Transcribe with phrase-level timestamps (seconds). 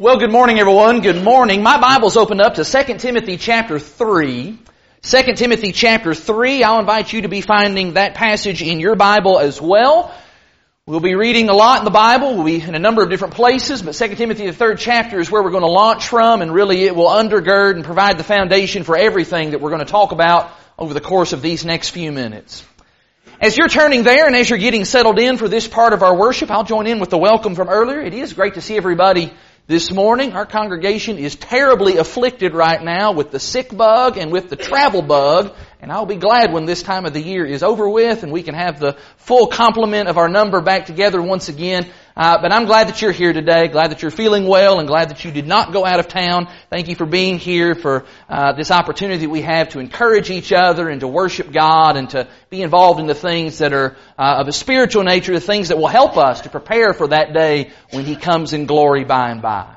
[0.00, 1.00] Well, good morning everyone.
[1.00, 1.60] Good morning.
[1.60, 4.56] My Bible's opened up to 2 Timothy chapter 3.
[5.02, 6.62] 2 Timothy chapter 3.
[6.62, 10.14] I'll invite you to be finding that passage in your Bible as well.
[10.86, 12.36] We'll be reading a lot in the Bible.
[12.36, 15.32] We'll be in a number of different places, but 2 Timothy the third chapter is
[15.32, 18.84] where we're going to launch from and really it will undergird and provide the foundation
[18.84, 22.12] for everything that we're going to talk about over the course of these next few
[22.12, 22.64] minutes.
[23.40, 26.16] As you're turning there and as you're getting settled in for this part of our
[26.16, 28.00] worship, I'll join in with the welcome from earlier.
[28.00, 29.32] It is great to see everybody
[29.68, 30.32] this morning.
[30.32, 35.02] Our congregation is terribly afflicted right now with the sick bug and with the travel
[35.02, 38.32] bug, and I'll be glad when this time of the year is over with and
[38.32, 41.86] we can have the full complement of our number back together once again.
[42.18, 45.10] Uh, but I'm glad that you're here today, glad that you're feeling well, and glad
[45.10, 46.48] that you did not go out of town.
[46.68, 50.52] Thank you for being here for uh, this opportunity that we have to encourage each
[50.52, 54.40] other and to worship God and to be involved in the things that are uh,
[54.40, 57.70] of a spiritual nature, the things that will help us to prepare for that day
[57.92, 59.76] when He comes in glory by and by.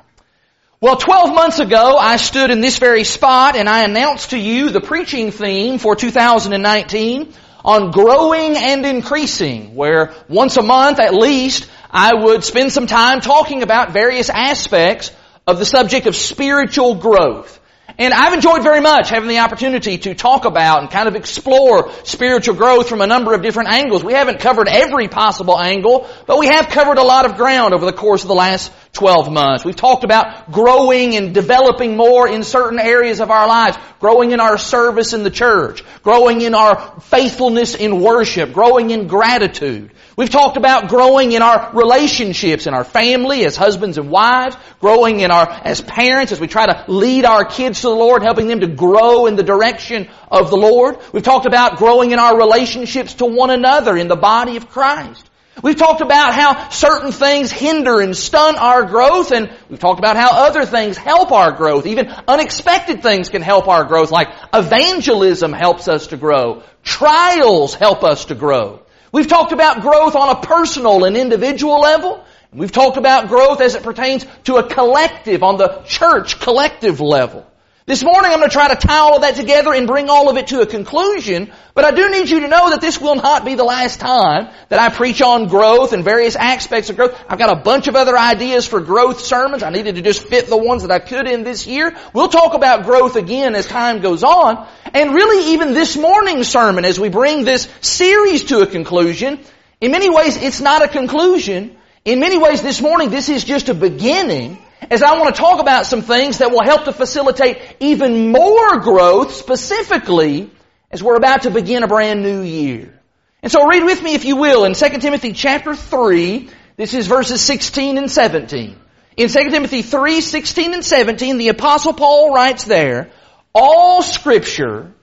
[0.79, 4.71] Well, 12 months ago, I stood in this very spot and I announced to you
[4.71, 7.31] the preaching theme for 2019
[7.63, 13.21] on growing and increasing, where once a month at least, I would spend some time
[13.21, 15.11] talking about various aspects
[15.47, 17.59] of the subject of spiritual growth.
[17.97, 21.91] And I've enjoyed very much having the opportunity to talk about and kind of explore
[22.03, 24.03] spiritual growth from a number of different angles.
[24.03, 27.85] We haven't covered every possible angle, but we have covered a lot of ground over
[27.85, 29.65] the course of the last 12 months.
[29.65, 34.39] We've talked about growing and developing more in certain areas of our lives, growing in
[34.39, 39.91] our service in the church, growing in our faithfulness in worship, growing in gratitude.
[40.17, 45.21] We've talked about growing in our relationships in our family as husbands and wives, growing
[45.21, 48.47] in our, as parents as we try to lead our kids to the Lord, helping
[48.47, 50.97] them to grow in the direction of the Lord.
[51.13, 55.29] We've talked about growing in our relationships to one another in the body of Christ.
[55.63, 60.17] We've talked about how certain things hinder and stunt our growth, and we've talked about
[60.17, 61.85] how other things help our growth.
[61.85, 66.63] Even unexpected things can help our growth, like evangelism helps us to grow.
[66.83, 68.81] Trials help us to grow.
[69.11, 72.23] We've talked about growth on a personal and individual level.
[72.53, 77.45] We've talked about growth as it pertains to a collective, on the church collective level.
[77.87, 80.29] This morning I'm going to try to tie all of that together and bring all
[80.29, 83.15] of it to a conclusion, but I do need you to know that this will
[83.15, 87.19] not be the last time that I preach on growth and various aspects of growth.
[87.27, 89.63] I've got a bunch of other ideas for growth sermons.
[89.63, 91.97] I needed to just fit the ones that I could in this year.
[92.13, 94.67] We'll talk about growth again as time goes on.
[94.93, 99.39] And really even this morning's sermon as we bring this series to a conclusion,
[99.79, 101.75] in many ways it's not a conclusion.
[102.05, 104.59] In many ways this morning this is just a beginning
[104.91, 108.79] is I want to talk about some things that will help to facilitate even more
[108.79, 110.51] growth specifically
[110.91, 112.99] as we're about to begin a brand new year.
[113.41, 117.07] And so read with me if you will in 2 Timothy chapter 3, this is
[117.07, 118.75] verses 16 and 17.
[119.17, 123.11] In 2 Timothy 3, 16 and 17, the apostle Paul writes there,
[123.53, 124.93] all scripture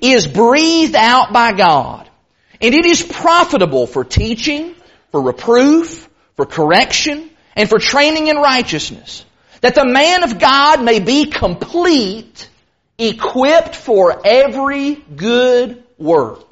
[0.00, 2.10] is breathed out by God,
[2.60, 4.74] and it is profitable for teaching,
[5.10, 9.24] for reproof, for correction, and for training in righteousness,
[9.60, 12.48] that the man of God may be complete,
[12.98, 16.46] equipped for every good work.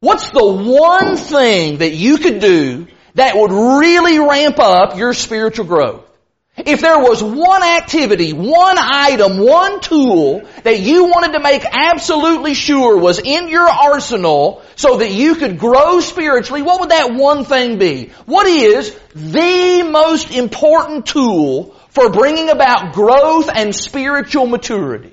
[0.00, 5.64] What's the one thing that you could do that would really ramp up your spiritual
[5.64, 6.04] growth?
[6.56, 12.54] If there was one activity, one item, one tool that you wanted to make absolutely
[12.54, 17.44] sure was in your arsenal so that you could grow spiritually, what would that one
[17.44, 18.10] thing be?
[18.26, 25.12] What is the most important tool for bringing about growth and spiritual maturity?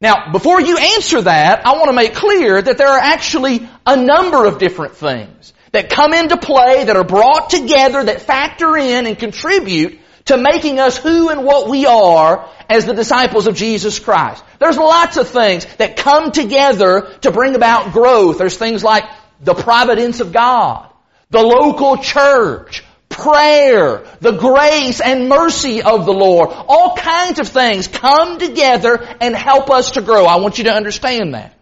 [0.00, 3.96] Now, before you answer that, I want to make clear that there are actually a
[3.96, 9.06] number of different things that come into play, that are brought together, that factor in
[9.06, 13.98] and contribute to making us who and what we are as the disciples of Jesus
[13.98, 14.44] Christ.
[14.60, 18.38] There's lots of things that come together to bring about growth.
[18.38, 19.04] There's things like
[19.40, 20.92] the providence of God,
[21.30, 22.84] the local church,
[23.16, 26.50] prayer, the grace and mercy of the Lord.
[26.50, 30.26] All kinds of things come together and help us to grow.
[30.26, 31.58] I want you to understand that.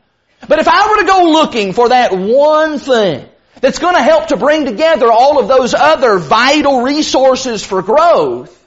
[0.46, 3.26] But if I were to go looking for that one thing
[3.60, 8.60] that's going to help to bring together all of those other vital resources for growth,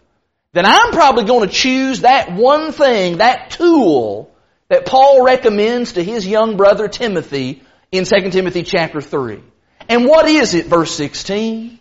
[0.54, 4.32] then I'm probably going to choose that one thing, that tool
[4.70, 7.62] that Paul recommends to his young brother Timothy
[7.92, 9.42] in 2 Timothy chapter 3.
[9.90, 11.80] And what is it, verse 16?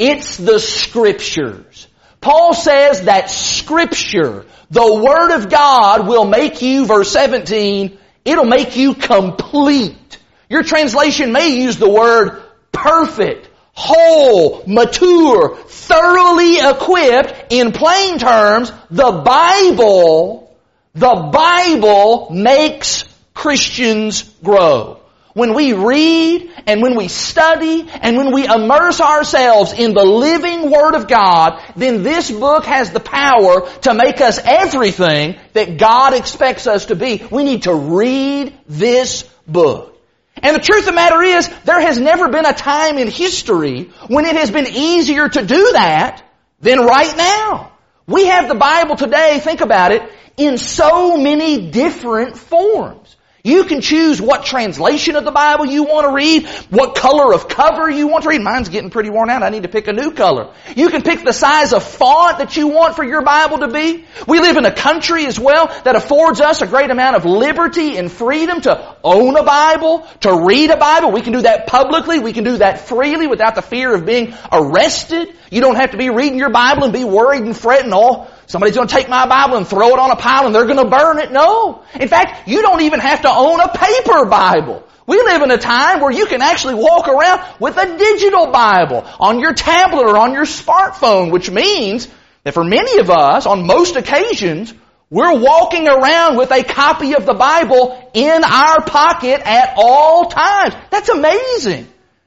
[0.00, 1.86] It's the scriptures.
[2.22, 8.76] Paul says that scripture, the word of God will make you, verse 17, it'll make
[8.76, 10.16] you complete.
[10.48, 12.42] Your translation may use the word
[12.72, 20.56] perfect, whole, mature, thoroughly equipped, in plain terms, the Bible,
[20.94, 23.04] the Bible makes
[23.34, 24.99] Christians grow.
[25.32, 30.70] When we read and when we study and when we immerse ourselves in the living
[30.70, 36.14] Word of God, then this book has the power to make us everything that God
[36.14, 37.24] expects us to be.
[37.30, 39.96] We need to read this book.
[40.42, 43.90] And the truth of the matter is, there has never been a time in history
[44.08, 46.22] when it has been easier to do that
[46.60, 47.72] than right now.
[48.06, 50.02] We have the Bible today, think about it,
[50.36, 53.14] in so many different forms.
[53.42, 57.48] You can choose what translation of the Bible you want to read, what color of
[57.48, 58.42] cover you want to read.
[58.42, 59.42] Mine's getting pretty worn out.
[59.42, 60.52] I need to pick a new color.
[60.76, 64.04] You can pick the size of font that you want for your Bible to be.
[64.26, 67.96] We live in a country as well that affords us a great amount of liberty
[67.96, 71.10] and freedom to own a Bible, to read a Bible.
[71.10, 72.18] We can do that publicly.
[72.18, 75.34] We can do that freely without the fear of being arrested.
[75.50, 78.74] You don't have to be reading your Bible and be worried and fretting, oh, Somebody's
[78.74, 80.90] going to take my Bible and throw it on a pile and they're going to
[80.90, 81.30] burn it.
[81.30, 81.84] No.
[81.94, 84.82] In fact, you don't even have to own a paper Bible.
[85.06, 89.06] We live in a time where you can actually walk around with a digital Bible
[89.20, 92.08] on your tablet or on your smartphone, which means
[92.42, 94.74] that for many of us, on most occasions,
[95.10, 100.74] we're walking around with a copy of the Bible in our pocket at all times.
[100.90, 101.86] That's amazing.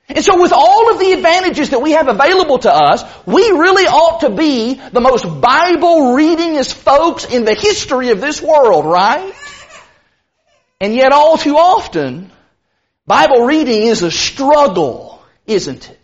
[0.09, 3.85] And so with all of the advantages that we have available to us, we really
[3.85, 9.33] ought to be the most Bible readingest folks in the history of this world, right?
[10.81, 12.31] And yet all too often,
[13.07, 15.99] Bible reading is a struggle, isn't it?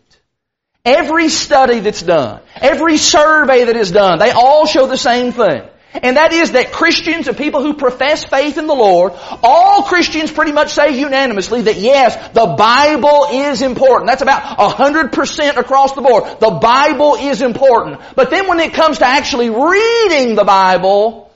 [0.85, 5.63] Every study that's done, every survey that is done, they all show the same thing.
[5.93, 10.31] And that is that Christians and people who profess faith in the Lord, all Christians
[10.31, 14.07] pretty much say unanimously that yes, the Bible is important.
[14.07, 16.25] That's about a hundred percent across the board.
[16.39, 18.01] The Bible is important.
[18.15, 21.31] But then when it comes to actually reading the Bible,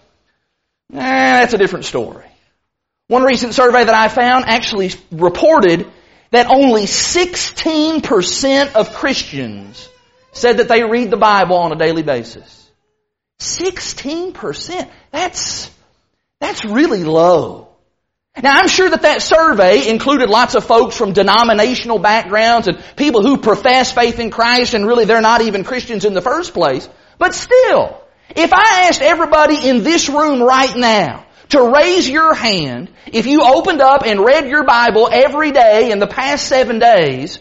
[0.93, 2.25] eh, that's a different story.
[3.07, 5.87] One recent survey that I found actually reported
[6.29, 9.89] that only 16% of Christians
[10.31, 12.62] said that they read the Bible on a daily basis.
[13.43, 14.89] 16%.
[15.11, 15.69] That's,
[16.39, 17.69] that's really low.
[18.41, 23.21] Now I'm sure that that survey included lots of folks from denominational backgrounds and people
[23.21, 26.89] who profess faith in Christ and really they're not even Christians in the first place.
[27.19, 28.01] But still,
[28.35, 33.43] if I asked everybody in this room right now to raise your hand if you
[33.43, 37.37] opened up and read your Bible every day in the past seven days,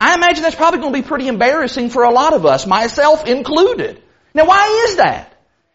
[0.00, 3.26] I imagine that's probably going to be pretty embarrassing for a lot of us, myself
[3.26, 4.02] included.
[4.34, 5.30] Now why is that?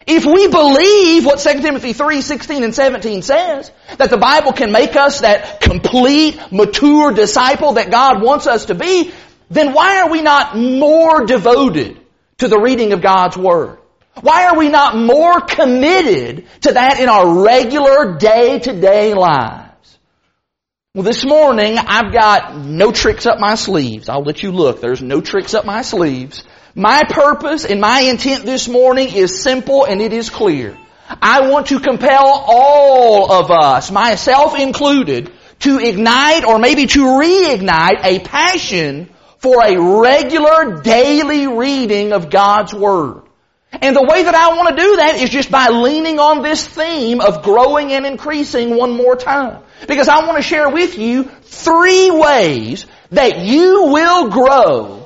[0.05, 4.71] If we believe what 2 Timothy 3, 16 and 17 says, that the Bible can
[4.71, 9.11] make us that complete, mature disciple that God wants us to be,
[9.49, 11.99] then why are we not more devoted
[12.39, 13.77] to the reading of God's Word?
[14.21, 19.69] Why are we not more committed to that in our regular day-to-day lives?
[20.95, 24.09] Well, this morning I've got no tricks up my sleeves.
[24.09, 24.81] I'll let you look.
[24.81, 26.43] There's no tricks up my sleeves.
[26.75, 30.77] My purpose and my intent this morning is simple and it is clear.
[31.21, 38.03] I want to compel all of us, myself included, to ignite or maybe to reignite
[38.03, 43.23] a passion for a regular daily reading of God's Word.
[43.71, 46.67] And the way that I want to do that is just by leaning on this
[46.67, 49.63] theme of growing and increasing one more time.
[49.87, 54.98] Because I want to share with you three ways that you will grow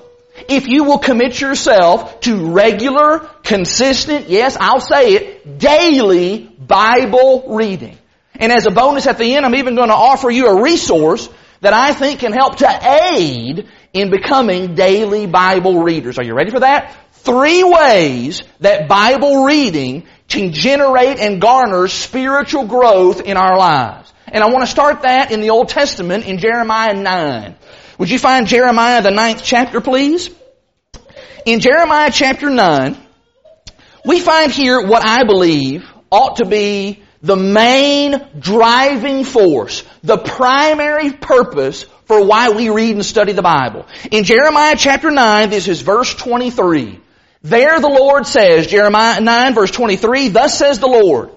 [0.47, 7.97] if you will commit yourself to regular, consistent, yes, I'll say it, daily Bible reading.
[8.35, 11.29] And as a bonus at the end, I'm even going to offer you a resource
[11.61, 16.17] that I think can help to aid in becoming daily Bible readers.
[16.17, 16.95] Are you ready for that?
[17.11, 24.11] Three ways that Bible reading can generate and garner spiritual growth in our lives.
[24.27, 27.55] And I want to start that in the Old Testament in Jeremiah 9.
[28.03, 30.29] Would you find Jeremiah the ninth chapter, please?
[31.45, 32.97] In Jeremiah chapter 9,
[34.03, 41.13] we find here what I believe ought to be the main driving force, the primary
[41.13, 43.87] purpose for why we read and study the Bible.
[44.11, 46.99] In Jeremiah chapter 9, this is verse 23.
[47.41, 51.29] There the Lord says, Jeremiah 9 verse 23, Thus says the Lord,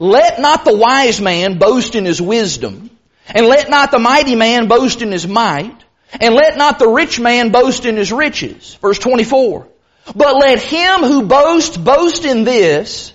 [0.00, 2.90] Let not the wise man boast in his wisdom,
[3.28, 5.84] and let not the mighty man boast in his might,
[6.20, 8.74] and let not the rich man boast in his riches.
[8.80, 9.66] Verse 24.
[10.14, 13.12] But let him who boasts boast in this,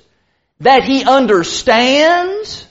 [0.60, 2.68] that he understands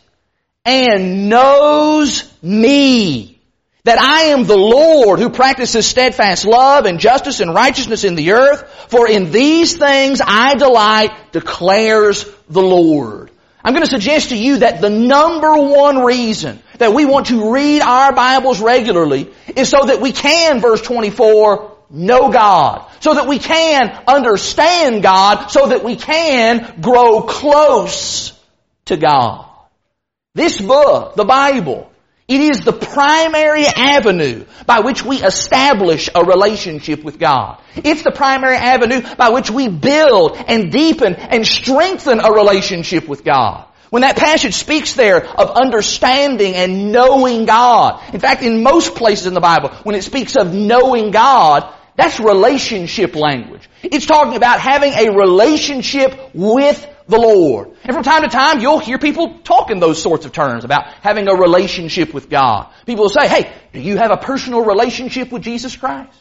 [0.64, 3.40] and knows me.
[3.84, 8.32] that I am the Lord who practices steadfast love and justice and righteousness in the
[8.32, 13.31] earth, for in these things I delight, declares the Lord.
[13.64, 17.52] I'm going to suggest to you that the number one reason that we want to
[17.52, 22.90] read our Bibles regularly is so that we can, verse 24, know God.
[23.00, 25.49] So that we can understand God.
[25.49, 28.33] So that we can grow close
[28.87, 29.49] to God.
[30.35, 31.91] This book, the Bible,
[32.32, 37.60] it is the primary avenue by which we establish a relationship with God.
[37.76, 43.22] It's the primary avenue by which we build and deepen and strengthen a relationship with
[43.22, 43.66] God.
[43.90, 49.26] When that passage speaks there of understanding and knowing God, in fact, in most places
[49.26, 53.68] in the Bible, when it speaks of knowing God, that's relationship language.
[53.82, 57.71] It's talking about having a relationship with the Lord.
[57.85, 61.28] And from time to time, you'll hear people talking those sorts of terms about having
[61.28, 62.73] a relationship with God.
[62.87, 66.19] People will say, hey, do you have a personal relationship with Jesus Christ?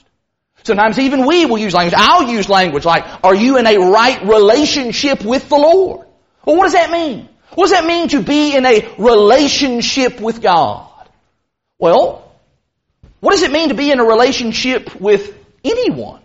[0.64, 1.96] Sometimes even we will use language.
[1.98, 6.06] I'll use language like, are you in a right relationship with the Lord?
[6.46, 7.28] Well, what does that mean?
[7.56, 10.88] What does that mean to be in a relationship with God?
[11.80, 12.32] Well,
[13.20, 16.22] what does it mean to be in a relationship with anyone?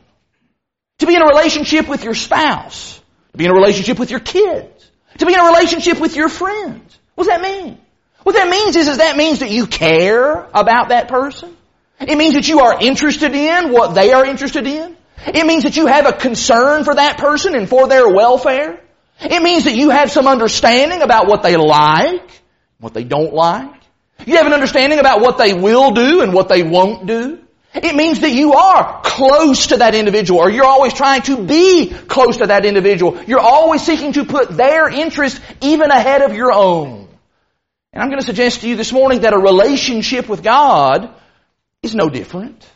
[0.99, 3.01] To be in a relationship with your spouse?
[3.37, 4.91] To be in a relationship with your kids.
[5.19, 6.99] To be in a relationship with your friends.
[7.15, 7.79] What does that mean?
[8.23, 11.55] What that means is, is that means that you care about that person.
[12.01, 14.97] It means that you are interested in what they are interested in.
[15.27, 18.81] It means that you have a concern for that person and for their welfare.
[19.21, 22.31] It means that you have some understanding about what they like,
[22.81, 23.83] what they don't like.
[24.25, 27.41] You have an understanding about what they will do and what they won't do.
[27.83, 31.93] It means that you are close to that individual or you're always trying to be
[31.93, 33.23] close to that individual.
[33.25, 37.09] You're always seeking to put their interest even ahead of your own.
[37.93, 41.15] And I'm going to suggest to you this morning that a relationship with God
[41.83, 42.67] is no different.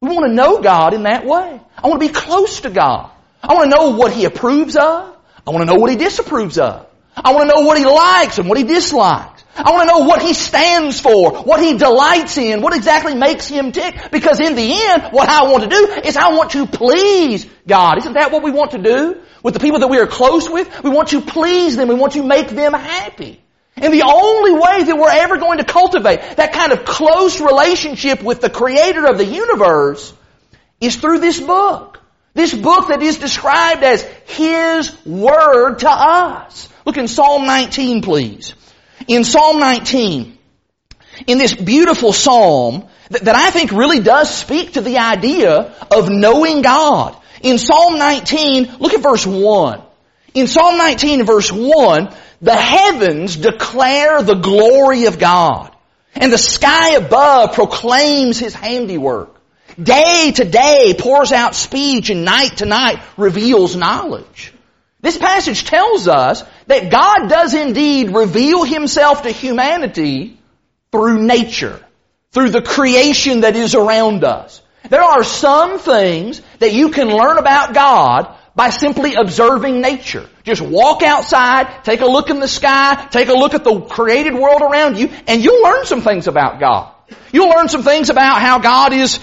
[0.00, 1.60] We want to know God in that way.
[1.76, 3.10] I want to be close to God.
[3.42, 5.16] I want to know what He approves of.
[5.46, 6.86] I want to know what He disapproves of.
[7.16, 9.39] I want to know what He likes and what He dislikes.
[9.64, 13.46] I want to know what He stands for, what He delights in, what exactly makes
[13.46, 14.10] Him tick.
[14.10, 17.98] Because in the end, what I want to do is I want to please God.
[17.98, 19.20] Isn't that what we want to do?
[19.42, 21.88] With the people that we are close with, we want to please them.
[21.88, 23.40] We want to make them happy.
[23.76, 28.22] And the only way that we're ever going to cultivate that kind of close relationship
[28.22, 30.12] with the Creator of the universe
[30.80, 32.00] is through this book.
[32.34, 36.68] This book that is described as His Word to us.
[36.84, 38.54] Look in Psalm 19, please
[39.08, 40.38] in Psalm 19,
[41.26, 46.08] in this beautiful psalm that, that, I think really does speak to the idea of
[46.10, 47.16] knowing God.
[47.42, 49.82] In Psalm 19, look at verse 1.
[50.34, 55.74] In Psalm 19 verse 1, the heavens declare the glory of God,
[56.14, 59.36] and the sky above proclaims His handiwork.
[59.80, 64.52] Day to day pours out speech, and night to night reveals knowledge.
[65.00, 70.38] This passage tells us that God does indeed reveal Himself to humanity
[70.92, 71.84] through nature,
[72.32, 74.60] through the creation that is around us.
[74.88, 80.28] There are some things that you can learn about God by simply observing nature.
[80.44, 84.34] Just walk outside, take a look in the sky, take a look at the created
[84.34, 86.92] world around you, and you'll learn some things about God.
[87.32, 89.20] You'll learn some things about how God is,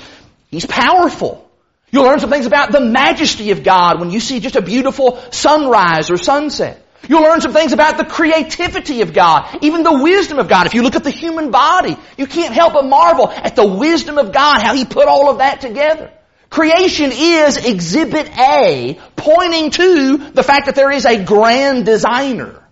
[0.50, 1.47] He's powerful.
[1.91, 5.22] You'll learn some things about the majesty of God when you see just a beautiful
[5.32, 6.84] sunrise or sunset.
[7.08, 10.65] You'll learn some things about the creativity of God, even the wisdom of God.
[10.65, 14.17] If you look at the human body, you can't help but marvel at the wisdom
[14.17, 16.12] of God, how He put all of that together.
[16.50, 22.63] Creation is exhibit A, pointing to the fact that there is a grand designer.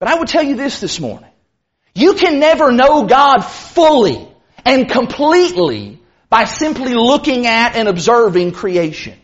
[0.00, 1.30] But I would tell you this this morning.
[1.94, 4.28] You can never know God fully
[4.64, 6.00] and completely
[6.34, 9.16] by simply looking at and observing creation.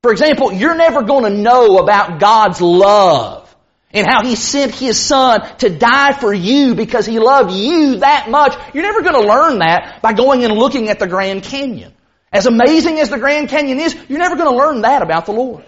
[0.00, 3.54] For example, you're never going to know about God's love
[3.92, 8.30] and how He sent His Son to die for you because He loved you that
[8.30, 8.56] much.
[8.72, 11.92] You're never going to learn that by going and looking at the Grand Canyon.
[12.32, 15.32] As amazing as the Grand Canyon is, you're never going to learn that about the
[15.32, 15.66] Lord.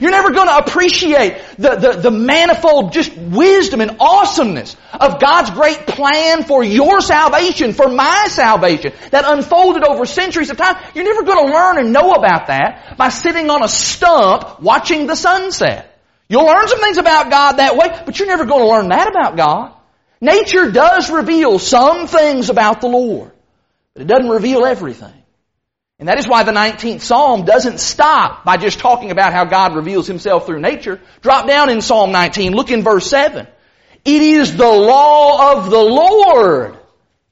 [0.00, 5.50] You're never going to appreciate the, the, the, manifold just wisdom and awesomeness of God's
[5.50, 10.76] great plan for your salvation, for my salvation, that unfolded over centuries of time.
[10.94, 15.06] You're never going to learn and know about that by sitting on a stump watching
[15.06, 15.98] the sunset.
[16.28, 19.08] You'll learn some things about God that way, but you're never going to learn that
[19.08, 19.74] about God.
[20.20, 23.30] Nature does reveal some things about the Lord,
[23.92, 25.23] but it doesn't reveal everything.
[26.04, 29.74] And that is why the 19th Psalm doesn't stop by just talking about how God
[29.74, 31.00] reveals Himself through nature.
[31.22, 33.46] Drop down in Psalm 19, look in verse 7.
[34.04, 36.76] It is the law of the Lord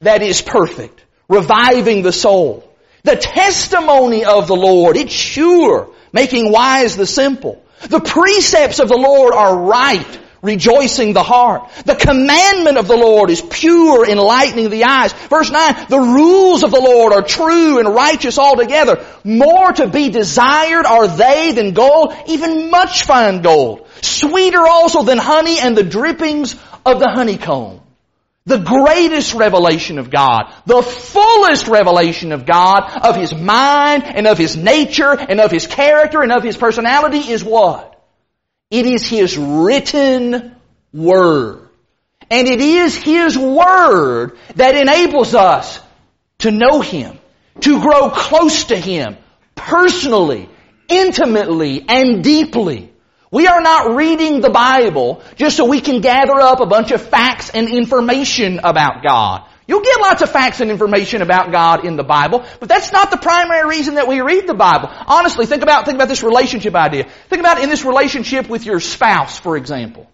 [0.00, 2.66] that is perfect, reviving the soul.
[3.02, 7.62] The testimony of the Lord, it's sure, making wise the simple.
[7.90, 11.70] The precepts of the Lord are right, rejoicing the heart.
[11.84, 15.12] The commandment of the Lord is pure, enlightening the eyes.
[15.12, 19.06] Verse 9, the rules of the Lord are true and righteous altogether.
[19.24, 23.86] More to be desired are they than gold, even much fine gold.
[24.02, 27.80] Sweeter also than honey and the drippings of the honeycomb.
[28.44, 34.36] The greatest revelation of God, the fullest revelation of God, of His mind and of
[34.36, 37.91] His nature and of His character and of His personality is what?
[38.72, 40.56] It is His written
[40.94, 41.68] Word.
[42.30, 45.78] And it is His Word that enables us
[46.38, 47.18] to know Him,
[47.60, 49.18] to grow close to Him,
[49.54, 50.48] personally,
[50.88, 52.90] intimately, and deeply.
[53.30, 57.02] We are not reading the Bible just so we can gather up a bunch of
[57.02, 59.46] facts and information about God.
[59.72, 63.10] You'll get lots of facts and information about God in the Bible, but that's not
[63.10, 64.90] the primary reason that we read the Bible.
[65.06, 67.08] Honestly, think about, think about this relationship idea.
[67.30, 70.10] Think about in this relationship with your spouse, for example.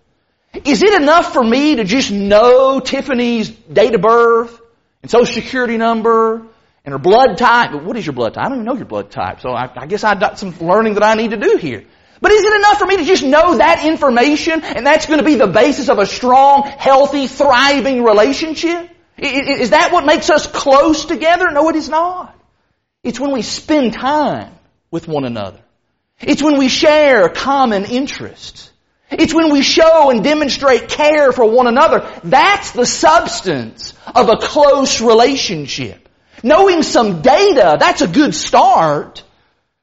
[0.64, 4.60] Is it enough for me to just know Tiffany's date of birth
[5.02, 6.36] and social security number
[6.84, 7.72] and her blood type?
[7.72, 8.44] But what is your blood type?
[8.46, 10.94] I don't even know your blood type, so I, I guess I've got some learning
[10.94, 11.84] that I need to do here.
[12.20, 15.24] But is it enough for me to just know that information and that's going to
[15.24, 18.90] be the basis of a strong, healthy, thriving relationship?
[19.18, 21.46] Is that what makes us close together?
[21.50, 22.34] No, it is not.
[23.02, 24.52] It's when we spend time
[24.90, 25.60] with one another.
[26.20, 28.70] It's when we share common interests.
[29.10, 32.08] It's when we show and demonstrate care for one another.
[32.24, 36.08] That's the substance of a close relationship.
[36.42, 39.24] Knowing some data, that's a good start.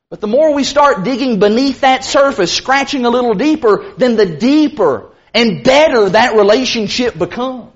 [0.10, 4.38] But the more we start digging beneath that surface, scratching a little deeper, then the
[4.38, 7.72] deeper and better that relationship becomes.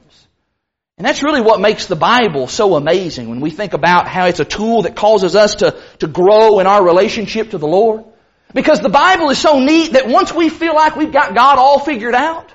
[1.00, 4.42] And that's really what makes the Bible so amazing when we think about how it's
[4.42, 8.04] a tool that causes us to, to grow in our relationship to the Lord.
[8.54, 11.80] Because the Bible is so neat that once we feel like we've got God all
[11.80, 12.54] figured out,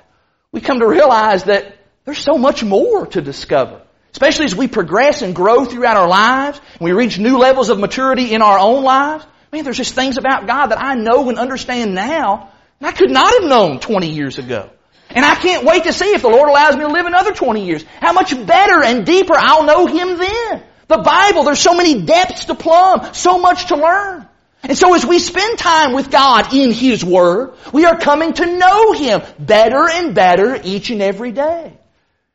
[0.51, 1.75] we come to realize that
[2.05, 3.81] there's so much more to discover.
[4.11, 7.79] Especially as we progress and grow throughout our lives, and we reach new levels of
[7.79, 9.25] maturity in our own lives.
[9.51, 13.09] Man, there's just things about God that I know and understand now and I could
[13.09, 14.69] not have known 20 years ago.
[15.15, 17.65] And I can't wait to see if the Lord allows me to live another 20
[17.65, 20.63] years, how much better and deeper I'll know Him then.
[20.87, 24.27] The Bible, there's so many depths to plumb, so much to learn.
[24.63, 28.57] And so as we spend time with God in His Word, we are coming to
[28.57, 31.77] know Him better and better each and every day.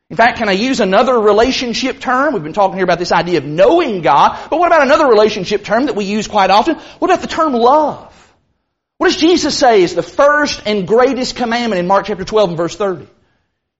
[0.09, 2.33] In fact, can I use another relationship term?
[2.33, 5.63] We've been talking here about this idea of knowing God, but what about another relationship
[5.63, 6.75] term that we use quite often?
[6.99, 8.11] What about the term love?
[9.01, 12.57] What does Jesus say is the first and greatest commandment in Mark chapter 12 and
[12.57, 13.07] verse 30?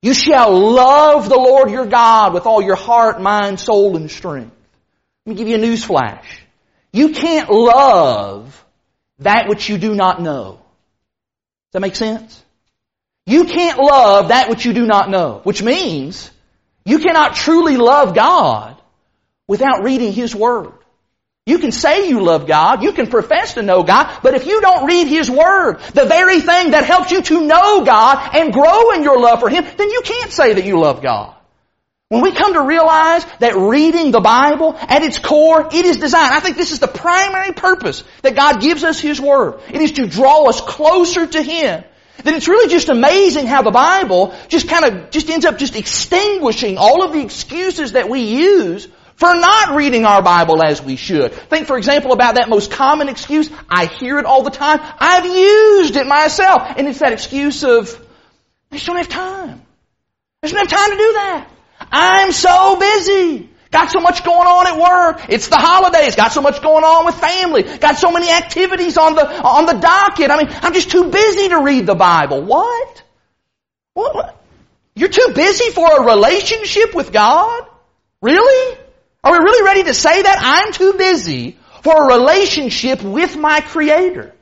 [0.01, 4.51] You shall love the Lord your God with all your heart, mind, soul, and strength.
[5.27, 6.41] Let me give you a news flash.
[6.91, 8.65] You can't love
[9.19, 10.53] that which you do not know.
[10.53, 12.43] Does that make sense?
[13.27, 16.31] You can't love that which you do not know, which means
[16.83, 18.75] you cannot truly love God
[19.47, 20.80] without reading His Word.
[21.47, 24.61] You can say you love God, you can profess to know God, but if you
[24.61, 28.91] don't read His Word, the very thing that helps you to know God and grow
[28.91, 31.35] in your love for Him, then you can't say that you love God.
[32.09, 36.31] When we come to realize that reading the Bible, at its core, it is designed.
[36.31, 39.61] I think this is the primary purpose that God gives us His Word.
[39.69, 41.83] It is to draw us closer to Him
[42.23, 45.75] then it's really just amazing how the Bible just kind of just ends up just
[45.75, 48.87] extinguishing all of the excuses that we use
[49.21, 51.31] for not reading our Bible as we should.
[51.31, 53.51] Think, for example, about that most common excuse.
[53.69, 54.79] I hear it all the time.
[54.99, 56.73] I've used it myself.
[56.75, 57.95] And it's that excuse of,
[58.71, 59.61] I just don't have time.
[60.41, 61.47] I just don't have time to do that.
[61.91, 63.47] I'm so busy.
[63.69, 65.29] Got so much going on at work.
[65.29, 66.15] It's the holidays.
[66.15, 67.61] Got so much going on with family.
[67.77, 70.31] Got so many activities on the, on the docket.
[70.31, 72.41] I mean, I'm just too busy to read the Bible.
[72.41, 73.03] What?
[73.93, 74.43] What?
[74.95, 77.67] You're too busy for a relationship with God?
[78.23, 78.80] Really?
[79.23, 80.37] Are we really ready to say that?
[80.39, 84.33] I'm too busy for a relationship with my Creator.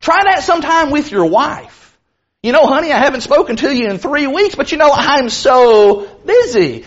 [0.00, 1.98] Try that sometime with your wife.
[2.42, 5.30] You know, honey, I haven't spoken to you in three weeks, but you know, I'm
[5.30, 6.84] so busy.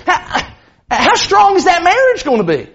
[0.90, 2.70] How strong is that marriage going to be?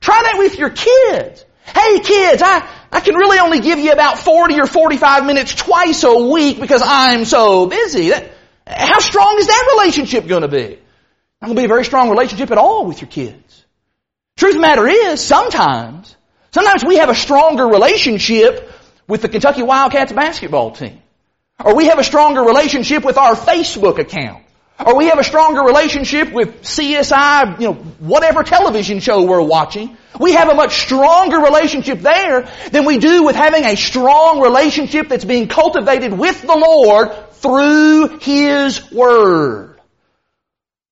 [0.00, 1.44] Try that with your kids.
[1.64, 6.04] Hey kids, I, I can really only give you about 40 or 45 minutes twice
[6.04, 8.10] a week because I'm so busy.
[8.10, 8.30] That,
[8.66, 10.78] how strong is that relationship going to be?
[11.42, 13.65] Not going to be a very strong relationship at all with your kids.
[14.36, 16.14] Truth of the matter is, sometimes,
[16.50, 18.70] sometimes we have a stronger relationship
[19.08, 21.00] with the Kentucky Wildcats basketball team.
[21.64, 24.44] Or we have a stronger relationship with our Facebook account
[24.84, 29.96] Or we have a stronger relationship with CSI, you know, whatever television show we're watching.
[30.20, 35.08] We have a much stronger relationship there than we do with having a strong relationship
[35.08, 39.80] that's being cultivated with the Lord through His Word.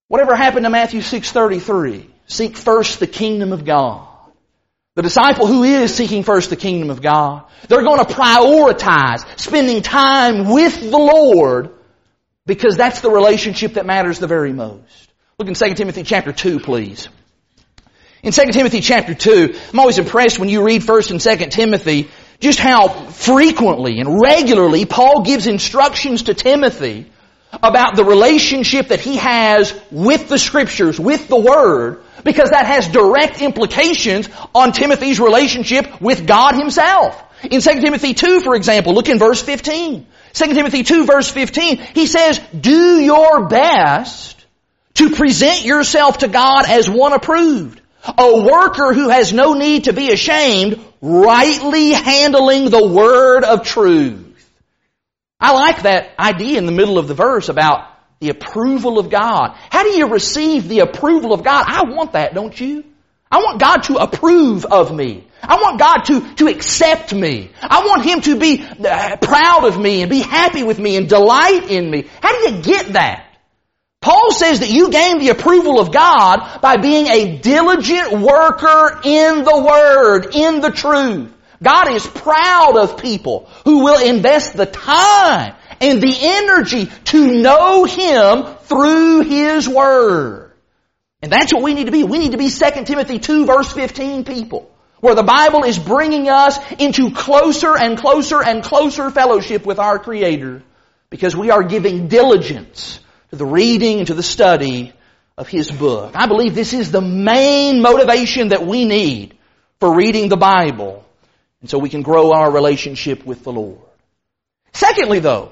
[0.08, 2.13] Whatever happened to Matthew 6.33?
[2.26, 4.08] Seek first the kingdom of God.
[4.94, 9.82] The disciple who is seeking first the kingdom of God, they're going to prioritize spending
[9.82, 11.70] time with the Lord
[12.46, 15.12] because that's the relationship that matters the very most.
[15.38, 17.08] Look in 2 Timothy chapter 2, please.
[18.22, 22.08] In 2 Timothy chapter 2, I'm always impressed when you read 1st and 2nd Timothy
[22.40, 27.10] just how frequently and regularly Paul gives instructions to Timothy
[27.62, 32.88] about the relationship that he has with the scriptures, with the Word, because that has
[32.88, 37.20] direct implications on Timothy's relationship with God himself.
[37.50, 40.06] In 2 Timothy 2, for example, look in verse 15.
[40.32, 44.44] 2 Timothy 2 verse 15, he says, do your best
[44.94, 47.80] to present yourself to God as one approved.
[48.06, 54.23] A worker who has no need to be ashamed, rightly handling the word of truth.
[55.44, 57.86] I like that idea in the middle of the verse about
[58.18, 59.54] the approval of God.
[59.68, 61.66] How do you receive the approval of God?
[61.68, 62.82] I want that, don't you?
[63.30, 65.26] I want God to approve of me.
[65.42, 67.50] I want God to, to accept me.
[67.60, 71.10] I want Him to be uh, proud of me and be happy with me and
[71.10, 72.08] delight in me.
[72.22, 73.26] How do you get that?
[74.00, 79.44] Paul says that you gain the approval of God by being a diligent worker in
[79.44, 81.33] the Word, in the truth.
[81.64, 87.84] God is proud of people who will invest the time and the energy to know
[87.84, 90.52] Him through His Word.
[91.22, 92.04] And that's what we need to be.
[92.04, 94.70] We need to be 2 Timothy 2 verse 15 people.
[95.00, 99.98] Where the Bible is bringing us into closer and closer and closer fellowship with our
[99.98, 100.62] Creator.
[101.10, 103.00] Because we are giving diligence
[103.30, 104.92] to the reading and to the study
[105.36, 106.12] of His book.
[106.14, 109.36] I believe this is the main motivation that we need
[109.80, 111.03] for reading the Bible.
[111.64, 113.78] And so we can grow our relationship with the Lord.
[114.74, 115.50] Secondly though,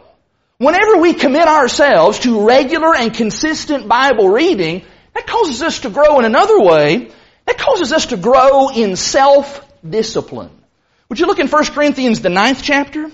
[0.58, 6.18] whenever we commit ourselves to regular and consistent Bible reading, that causes us to grow
[6.18, 7.10] in another way.
[7.46, 10.50] That causes us to grow in self-discipline.
[11.08, 13.10] Would you look in 1 Corinthians, the ninth chapter?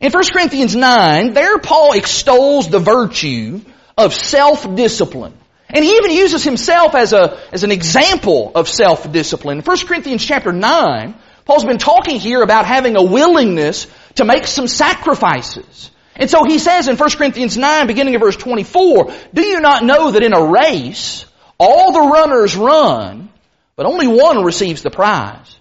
[0.00, 3.60] In 1 Corinthians 9, there Paul extols the virtue
[3.98, 5.34] of self-discipline.
[5.68, 9.58] And he even uses himself as a, as an example of self-discipline.
[9.58, 14.46] In 1 Corinthians chapter 9, Paul's been talking here about having a willingness to make
[14.46, 15.90] some sacrifices.
[16.16, 19.84] And so he says in 1 Corinthians 9, beginning of verse 24, Do you not
[19.84, 21.26] know that in a race,
[21.58, 23.30] all the runners run,
[23.76, 25.58] but only one receives the prize?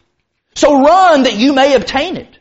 [0.56, 2.38] So run that you may obtain it.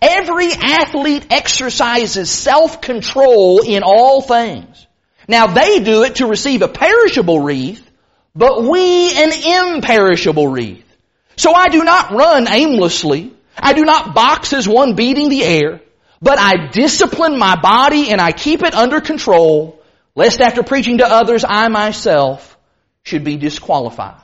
[0.00, 4.86] Every athlete exercises self-control in all things.
[5.26, 7.84] Now they do it to receive a perishable wreath,
[8.34, 9.32] but we an
[9.76, 10.87] imperishable wreath.
[11.38, 13.32] So I do not run aimlessly.
[13.56, 15.80] I do not box as one beating the air.
[16.20, 19.80] But I discipline my body and I keep it under control,
[20.16, 22.58] lest after preaching to others, I myself
[23.04, 24.20] should be disqualified.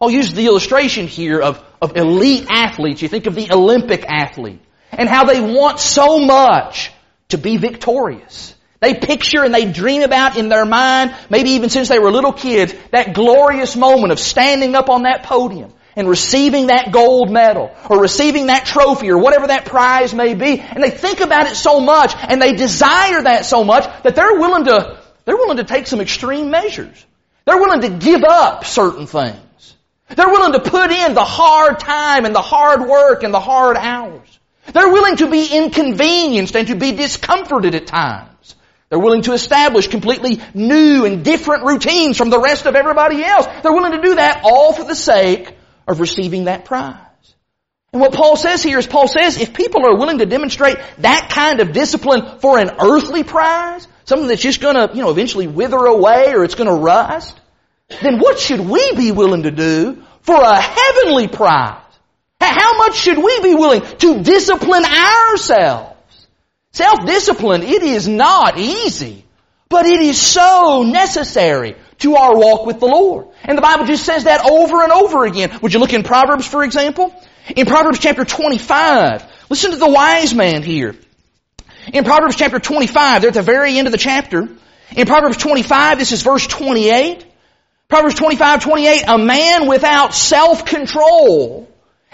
[0.00, 3.02] I'll use the illustration here of, of elite athletes.
[3.02, 6.90] You think of the Olympic athlete and how they want so much
[7.28, 8.52] to be victorious.
[8.80, 12.32] They picture and they dream about in their mind, maybe even since they were little
[12.32, 17.74] kids, that glorious moment of standing up on that podium and receiving that gold medal
[17.88, 20.60] or receiving that trophy or whatever that prize may be.
[20.60, 24.38] And they think about it so much and they desire that so much that they're
[24.38, 27.06] willing to, they're willing to take some extreme measures.
[27.44, 29.38] They're willing to give up certain things.
[30.08, 33.76] They're willing to put in the hard time and the hard work and the hard
[33.76, 34.38] hours.
[34.72, 38.54] They're willing to be inconvenienced and to be discomforted at times.
[38.88, 43.46] They're willing to establish completely new and different routines from the rest of everybody else.
[43.62, 45.56] They're willing to do that all for the sake
[45.92, 46.98] of receiving that prize.
[47.92, 51.28] And what Paul says here is Paul says if people are willing to demonstrate that
[51.30, 55.76] kind of discipline for an earthly prize, something that's just gonna, you know, eventually wither
[55.76, 57.38] away or it's gonna rust,
[58.00, 61.78] then what should we be willing to do for a heavenly prize?
[62.40, 65.90] How much should we be willing to discipline ourselves?
[66.72, 69.26] Self-discipline, it is not easy,
[69.72, 73.28] but it is so necessary to our walk with the Lord.
[73.42, 75.58] And the Bible just says that over and over again.
[75.62, 77.12] Would you look in Proverbs, for example?
[77.56, 80.94] In Proverbs chapter 25, listen to the wise man here.
[81.90, 84.46] In Proverbs chapter 25, they're at the very end of the chapter.
[84.94, 87.24] In Proverbs 25, this is verse 28.
[87.88, 91.66] Proverbs 25, 28, a man without self-control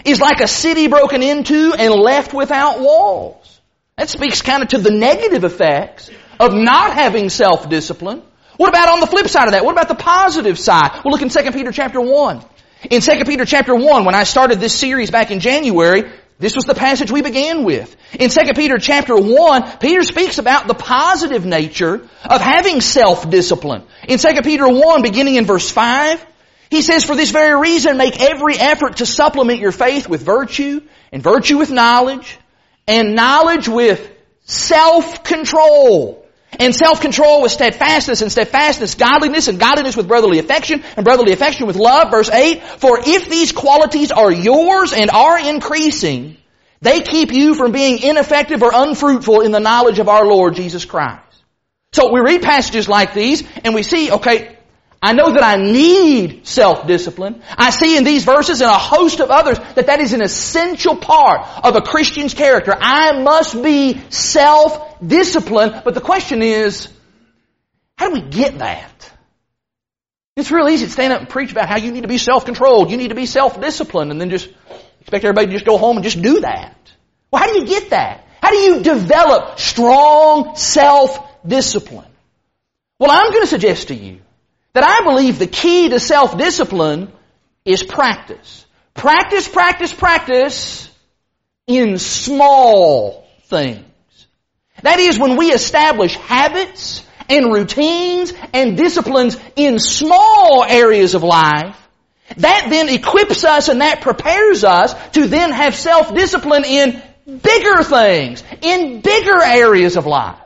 [0.05, 3.59] is like a city broken into and left without walls.
[3.97, 8.23] That speaks kind of to the negative effects of not having self-discipline.
[8.57, 9.63] What about on the flip side of that?
[9.63, 11.01] What about the positive side?
[11.03, 12.43] Well, look in 2 Peter chapter 1.
[12.89, 16.63] In 2 Peter chapter 1, when I started this series back in January, this was
[16.63, 17.93] the passage we began with.
[18.17, 23.83] In 2 Peter chapter 1, Peter speaks about the positive nature of having self-discipline.
[24.07, 26.25] In 2 Peter 1, beginning in verse 5,
[26.69, 30.81] he says, For this very reason, make every effort to supplement your faith with virtue,
[31.11, 32.37] and virtue with knowledge,
[32.87, 34.09] and knowledge with
[34.45, 36.18] self-control.
[36.59, 41.67] And self-control with steadfastness, and steadfastness godliness, and godliness with brotherly affection, and brotherly affection
[41.67, 42.11] with love.
[42.11, 46.37] Verse 8, For if these qualities are yours and are increasing,
[46.81, 50.85] they keep you from being ineffective or unfruitful in the knowledge of our Lord Jesus
[50.85, 51.23] Christ.
[51.91, 54.58] So we read passages like these, and we see, okay,
[55.01, 57.41] I know that I need self-discipline.
[57.57, 60.97] I see in these verses and a host of others that that is an essential
[60.97, 62.75] part of a Christian's character.
[62.77, 65.83] I must be self-disciplined.
[65.85, 66.89] But the question is,
[67.97, 69.11] how do we get that?
[70.35, 72.91] It's real easy to stand up and preach about how you need to be self-controlled,
[72.91, 74.49] you need to be self-disciplined, and then just
[74.99, 76.75] expect everybody to just go home and just do that.
[77.31, 78.25] Well, how do you get that?
[78.41, 82.11] How do you develop strong self-discipline?
[82.99, 84.19] Well, I'm going to suggest to you
[84.79, 87.11] that I believe the key to self-discipline
[87.65, 88.65] is practice.
[88.93, 90.89] Practice, practice, practice
[91.67, 93.83] in small things.
[94.81, 101.75] That is when we establish habits and routines and disciplines in small areas of life,
[102.37, 108.45] that then equips us and that prepares us to then have self-discipline in bigger things,
[108.61, 110.39] in bigger areas of life.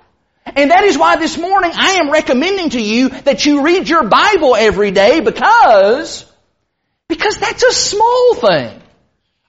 [0.46, 4.04] And that is why this morning I am recommending to you that you read your
[4.04, 6.26] Bible every day because,
[7.08, 8.82] because that's a small thing.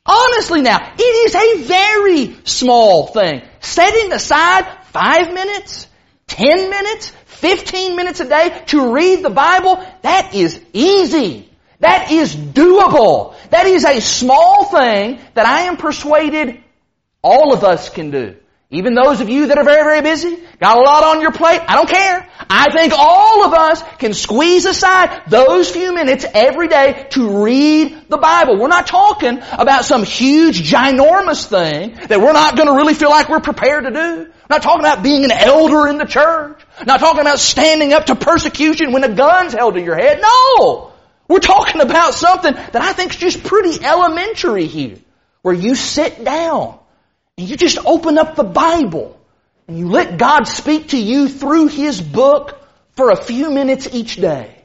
[0.06, 3.42] Honestly now, it is a very small thing.
[3.60, 5.86] Setting aside five minutes,
[6.26, 11.50] ten minutes, fifteen minutes a day to read the Bible, that is easy.
[11.80, 13.34] That is doable.
[13.50, 16.62] That is a small thing that I am persuaded
[17.22, 18.36] all of us can do.
[18.70, 21.60] Even those of you that are very, very busy, got a lot on your plate,
[21.68, 22.28] I don't care.
[22.50, 28.08] I think all of us can squeeze aside those few minutes every day to read
[28.08, 28.58] the Bible.
[28.58, 33.10] We're not talking about some huge, ginormous thing that we're not going to really feel
[33.10, 34.16] like we're prepared to do.
[34.24, 36.60] We're not talking about being an elder in the church.
[36.86, 40.20] Not talking about standing up to persecution when a gun's held to your head.
[40.20, 40.92] No!
[41.28, 44.98] We're talking about something that I think is just pretty elementary here.
[45.42, 46.78] Where you sit down
[47.36, 49.18] and you just open up the Bible
[49.66, 52.60] and you let God speak to you through His book
[52.96, 54.62] for a few minutes each day.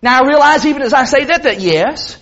[0.00, 2.18] Now I realize even as I say that, that yes,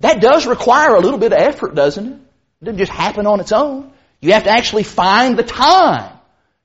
[0.00, 2.18] that does require a little bit of effort, doesn't it?
[2.60, 3.92] It doesn't just happen on its own.
[4.20, 6.12] You have to actually find the time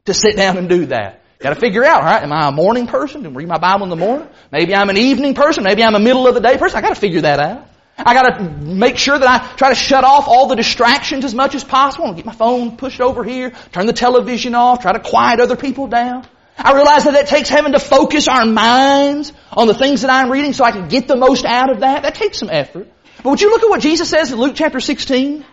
[0.06, 1.21] to sit down and do that.
[1.39, 3.84] Got to figure out, all right, am I a morning person and read my Bible
[3.84, 4.27] in the morning?
[4.51, 5.63] Maybe I'm an evening person.
[5.63, 6.77] Maybe I'm a middle of the day person.
[6.77, 7.67] I got to figure that out.
[8.05, 11.55] I gotta make sure that I try to shut off all the distractions as much
[11.55, 12.13] as possible.
[12.13, 15.87] Get my phone pushed over here, turn the television off, try to quiet other people
[15.87, 16.27] down.
[16.57, 20.31] I realize that that takes having to focus our minds on the things that I'm
[20.31, 22.03] reading so I can get the most out of that.
[22.03, 22.87] That takes some effort.
[23.23, 25.45] But would you look at what Jesus says in Luke chapter 16?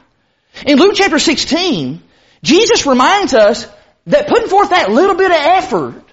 [0.67, 2.03] In Luke chapter 16,
[2.43, 3.67] Jesus reminds us
[4.07, 6.05] that putting forth that little bit of effort,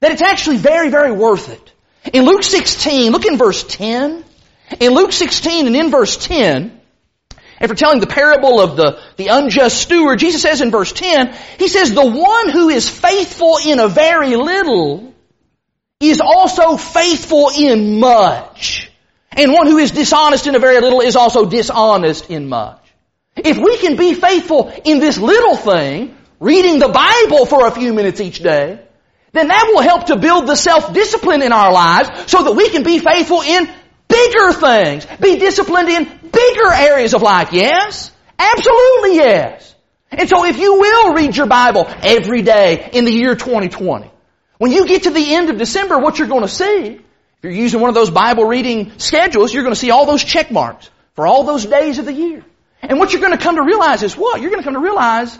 [0.00, 1.72] that it's actually very, very worth it.
[2.12, 4.24] In Luke 16, look in verse 10.
[4.80, 6.80] In Luke 16 and in verse 10,
[7.58, 11.68] after telling the parable of the, the unjust steward, Jesus says in verse 10, He
[11.68, 15.14] says, the one who is faithful in a very little
[16.00, 18.90] is also faithful in much.
[19.32, 22.80] And one who is dishonest in a very little is also dishonest in much.
[23.36, 27.92] If we can be faithful in this little thing, reading the Bible for a few
[27.92, 28.80] minutes each day,
[29.32, 32.82] then that will help to build the self-discipline in our lives so that we can
[32.82, 33.68] be faithful in
[34.08, 35.06] bigger things.
[35.20, 37.52] Be disciplined in bigger areas of life.
[37.52, 38.10] Yes?
[38.38, 39.74] Absolutely yes.
[40.10, 44.10] And so if you will read your Bible every day in the year 2020,
[44.58, 47.02] when you get to the end of December, what you're going to see, if
[47.42, 50.50] you're using one of those Bible reading schedules, you're going to see all those check
[50.50, 52.44] marks for all those days of the year.
[52.82, 54.40] And what you're going to come to realize is what?
[54.40, 55.36] You're going to come to realize,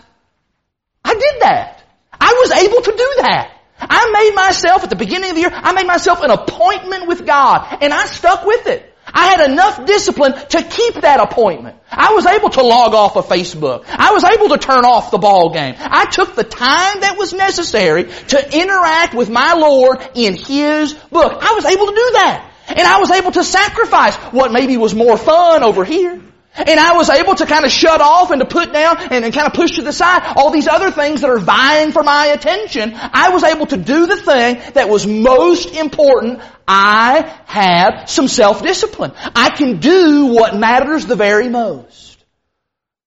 [1.03, 1.83] I did that.
[2.19, 3.56] I was able to do that.
[3.89, 7.25] I made myself, at the beginning of the year, I made myself an appointment with
[7.25, 8.93] God, and I stuck with it.
[9.13, 11.77] I had enough discipline to keep that appointment.
[11.89, 13.85] I was able to log off of Facebook.
[13.87, 15.75] I was able to turn off the ball game.
[15.79, 21.37] I took the time that was necessary to interact with my Lord in His book.
[21.41, 22.51] I was able to do that.
[22.67, 26.21] And I was able to sacrifice what maybe was more fun over here.
[26.57, 29.33] And I was able to kind of shut off and to put down and, and
[29.33, 32.27] kind of push to the side all these other things that are vying for my
[32.27, 32.93] attention.
[32.95, 36.41] I was able to do the thing that was most important.
[36.67, 39.13] I have some self-discipline.
[39.35, 42.23] I can do what matters the very most.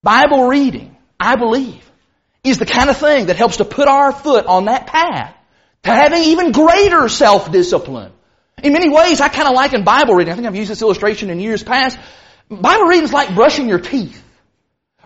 [0.03, 1.85] Bible reading, I believe,
[2.43, 5.35] is the kind of thing that helps to put our foot on that path
[5.83, 8.13] to having even greater self-discipline.
[8.63, 10.33] In many ways, I kind of liken Bible reading.
[10.33, 11.99] I think I've used this illustration in years past.
[12.51, 14.23] Bible reading is like brushing your teeth.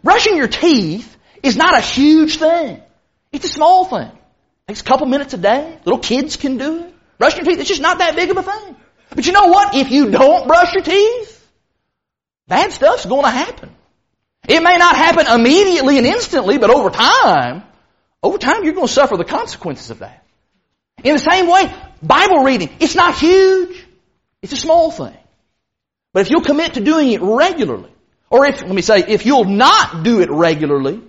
[0.02, 2.80] Brushing your teeth is not a huge thing.
[3.32, 4.08] It's a small thing.
[4.08, 5.78] It takes a couple minutes a day.
[5.84, 6.94] Little kids can do it.
[7.18, 8.76] Brushing your teeth, it's just not that big of a thing.
[9.10, 9.74] But you know what?
[9.74, 11.46] If you don't brush your teeth,
[12.48, 13.70] bad stuff's going to happen.
[14.48, 17.62] It may not happen immediately and instantly, but over time,
[18.22, 20.24] over time you're going to suffer the consequences of that.
[21.02, 23.84] In the same way, Bible reading, it's not huge.
[24.42, 25.16] It's a small thing.
[26.14, 27.90] But if you'll commit to doing it regularly,
[28.30, 31.02] or if, let me say, if you'll not do it regularly,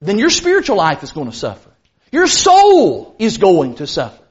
[0.00, 1.70] then your spiritual life is going to suffer.
[2.10, 4.22] Your soul is going to suffer.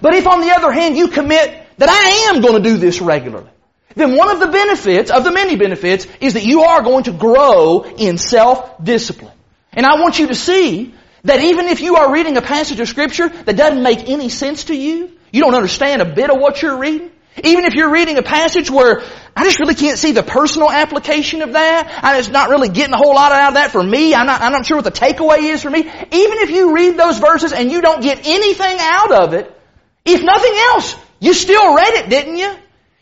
[0.00, 3.00] But if on the other hand you commit that I am going to do this
[3.00, 3.50] regularly,
[3.96, 7.12] then one of the benefits, of the many benefits, is that you are going to
[7.12, 9.32] grow in self-discipline.
[9.72, 10.94] And I want you to see
[11.24, 14.64] that even if you are reading a passage of scripture that doesn't make any sense
[14.64, 17.10] to you, you don't understand a bit of what you're reading,
[17.42, 19.02] even if you're reading a passage where
[19.34, 22.94] I just really can't see the personal application of that, I'm just not really getting
[22.94, 24.92] a whole lot out of that for me, I'm not, I'm not sure what the
[24.92, 28.76] takeaway is for me, even if you read those verses and you don't get anything
[28.80, 29.50] out of it,
[30.04, 32.54] if nothing else, you still read it, didn't you?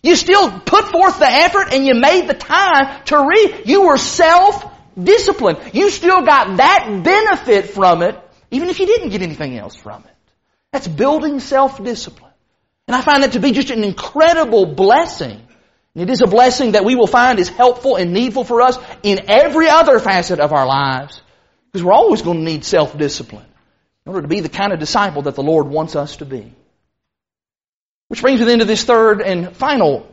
[0.03, 3.63] You still put forth the effort and you made the time to read.
[3.67, 5.59] You were self-disciplined.
[5.75, 8.19] You still got that benefit from it,
[8.51, 10.15] even if you didn't get anything else from it.
[10.73, 12.32] That's building self-discipline.
[12.89, 15.41] And I find that to be just an incredible blessing.
[15.95, 18.79] And it is a blessing that we will find is helpful and needful for us
[19.03, 21.21] in every other facet of our lives.
[21.67, 23.47] Because we're always going to need self-discipline
[24.05, 26.53] in order to be the kind of disciple that the Lord wants us to be.
[28.09, 30.07] Which brings me then to this third and final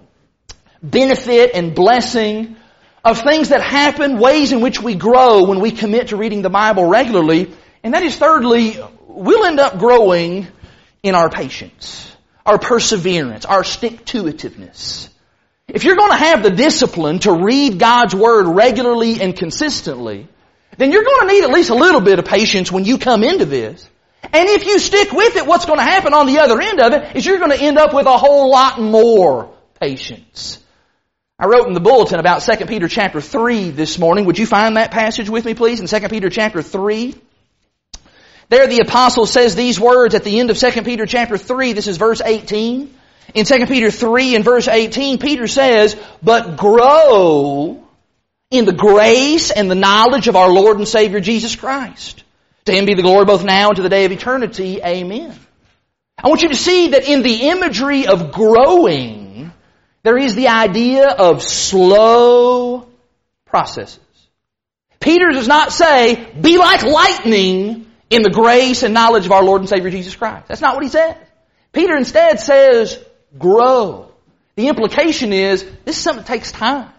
[0.82, 2.56] benefit and blessing
[3.04, 6.50] of things that happen, ways in which we grow when we commit to reading the
[6.50, 7.54] Bible regularly.
[7.84, 8.78] And that is thirdly,
[9.08, 10.48] we'll end up growing
[11.04, 12.16] in our patience,
[12.50, 15.10] our perseverance, our stick-to-itiveness.
[15.68, 20.28] If you're going to have the discipline to read God's Word regularly and consistently,
[20.78, 23.24] then you're going to need at least a little bit of patience when you come
[23.24, 23.88] into this.
[24.24, 26.94] And if you stick with it, what's going to happen on the other end of
[26.94, 30.58] it is you're going to end up with a whole lot more patience.
[31.38, 34.26] I wrote in the bulletin about 2 Peter chapter 3 this morning.
[34.26, 37.14] Would you find that passage with me, please, in 2 Peter chapter 3?
[38.50, 41.74] There the apostle says these words at the end of 2 Peter chapter 3.
[41.74, 42.96] This is verse 18.
[43.36, 47.84] In 2 Peter 3 and verse 18, Peter says, But grow
[48.50, 52.24] in the grace and the knowledge of our Lord and Savior Jesus Christ.
[52.66, 54.82] To him be the glory both now and to the day of eternity.
[54.84, 55.38] Amen.
[56.22, 59.52] I want you to see that in the imagery of growing,
[60.02, 62.90] there is the idea of slow
[63.46, 64.00] processes.
[65.00, 69.62] Peter does not say, be like lightning in the grace and knowledge of our Lord
[69.62, 70.48] and Savior Jesus Christ.
[70.48, 71.16] That's not what he says.
[71.72, 73.04] Peter instead says,
[73.38, 74.12] grow.
[74.56, 76.90] The implication is, this is something that takes time.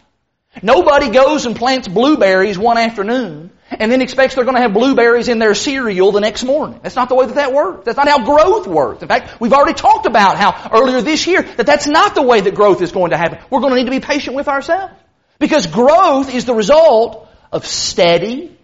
[0.62, 5.28] Nobody goes and plants blueberries one afternoon and then expects they're going to have blueberries
[5.28, 6.80] in their cereal the next morning.
[6.82, 7.84] That's not the way that that works.
[7.84, 9.02] That's not how growth works.
[9.02, 12.40] In fact, we've already talked about how earlier this year that that's not the way
[12.40, 13.38] that growth is going to happen.
[13.48, 14.94] We're going to need to be patient with ourselves.
[15.38, 18.56] Because growth is the result of steady,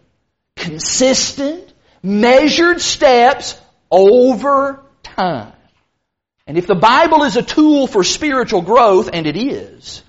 [0.56, 1.65] consistent,
[2.02, 5.52] measured steps over time.
[6.46, 10.02] And if the Bible is a tool for spiritual growth, and it is,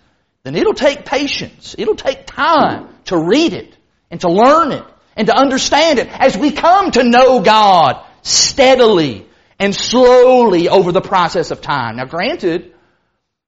[0.43, 1.75] then it'll take patience.
[1.77, 3.75] It'll take time to read it
[4.11, 9.25] and to learn it and to understand it as we come to know God steadily
[9.59, 11.97] and slowly over the process of time.
[11.97, 12.73] Now granted,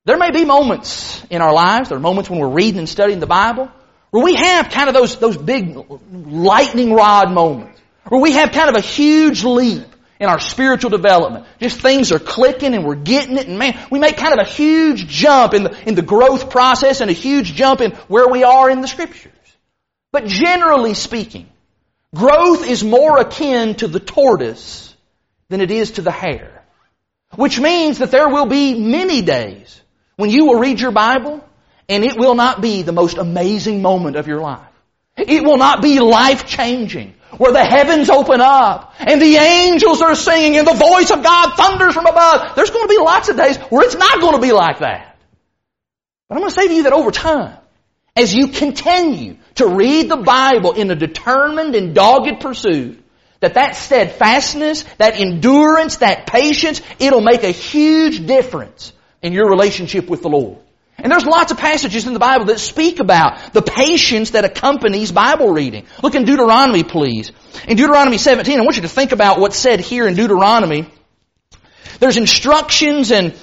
[0.05, 3.19] there may be moments in our lives, there are moments when we're reading and studying
[3.19, 3.69] the Bible,
[4.09, 5.77] where we have kind of those, those big
[6.11, 7.78] lightning rod moments,
[8.09, 9.85] where we have kind of a huge leap
[10.19, 11.45] in our spiritual development.
[11.59, 14.49] Just things are clicking and we're getting it and man, we make kind of a
[14.49, 18.43] huge jump in the, in the growth process and a huge jump in where we
[18.43, 19.31] are in the scriptures.
[20.11, 21.47] But generally speaking,
[22.13, 24.93] growth is more akin to the tortoise
[25.47, 26.63] than it is to the hare.
[27.35, 29.79] Which means that there will be many days
[30.15, 31.43] when you will read your Bible
[31.87, 34.65] and it will not be the most amazing moment of your life.
[35.15, 40.15] It will not be life changing where the heavens open up and the angels are
[40.15, 42.55] singing and the voice of God thunders from above.
[42.55, 45.17] There's going to be lots of days where it's not going to be like that.
[46.27, 47.57] But I'm going to say to you that over time,
[48.15, 53.03] as you continue to read the Bible in a determined and dogged pursuit,
[53.39, 60.09] that that steadfastness, that endurance, that patience, it'll make a huge difference in your relationship
[60.09, 60.59] with the Lord.
[61.01, 65.11] And there's lots of passages in the Bible that speak about the patience that accompanies
[65.11, 65.85] Bible reading.
[66.03, 67.31] Look in Deuteronomy, please.
[67.67, 70.89] In Deuteronomy 17, I want you to think about what's said here in Deuteronomy.
[71.99, 73.35] There's instructions and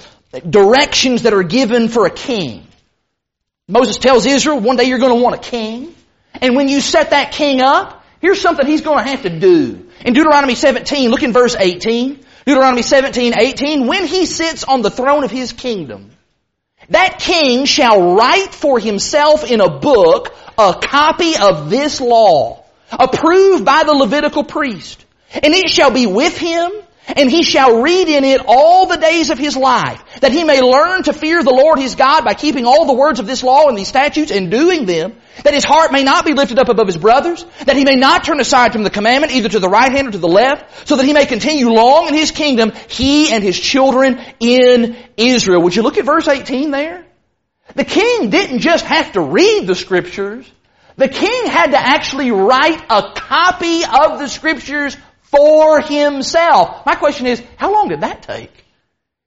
[0.47, 2.67] directions that are given for a king.
[3.67, 5.93] Moses tells Israel, one day you're going to want a king.
[6.33, 9.89] And when you set that king up, here's something he's going to have to do.
[10.05, 12.23] In Deuteronomy 17, look in verse 18.
[12.45, 16.11] Deuteronomy 17, 18, when he sits on the throne of his kingdom,
[16.89, 23.63] that king shall write for himself in a book a copy of this law, approved
[23.65, 25.05] by the Levitical priest.
[25.31, 26.71] And it shall be with him
[27.15, 30.61] and he shall read in it all the days of his life, that he may
[30.61, 33.67] learn to fear the Lord his God by keeping all the words of this law
[33.67, 36.87] and these statutes and doing them, that his heart may not be lifted up above
[36.87, 39.91] his brothers, that he may not turn aside from the commandment either to the right
[39.91, 43.31] hand or to the left, so that he may continue long in his kingdom, he
[43.31, 45.61] and his children in Israel.
[45.63, 47.05] Would you look at verse 18 there?
[47.75, 50.49] The king didn't just have to read the scriptures,
[50.97, 54.97] the king had to actually write a copy of the scriptures
[55.37, 56.85] for himself.
[56.85, 58.65] My question is, how long did that take?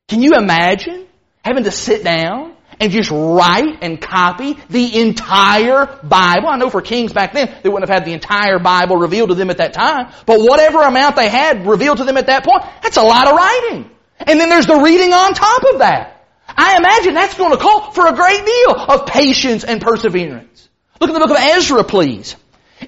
[0.09, 1.07] Can you imagine
[1.45, 6.49] having to sit down and just write and copy the entire Bible?
[6.49, 9.37] I know for kings back then, they wouldn't have had the entire Bible revealed to
[9.37, 12.65] them at that time, but whatever amount they had revealed to them at that point,
[12.83, 13.91] that's a lot of writing.
[14.19, 16.27] And then there's the reading on top of that.
[16.49, 20.69] I imagine that's going to call for a great deal of patience and perseverance.
[21.01, 22.35] Look at the book of Ezra, please.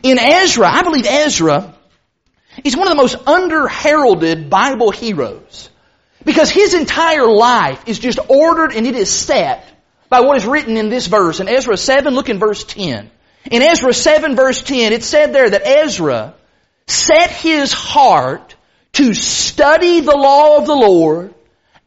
[0.02, 1.74] In Ezra, I believe Ezra
[2.62, 5.68] He's one of the most under-heralded Bible heroes.
[6.24, 9.66] Because his entire life is just ordered and it is set
[10.08, 11.40] by what is written in this verse.
[11.40, 13.10] In Ezra 7, look in verse 10.
[13.50, 16.34] In Ezra 7 verse 10, it said there that Ezra
[16.86, 18.54] set his heart
[18.92, 21.34] to study the law of the Lord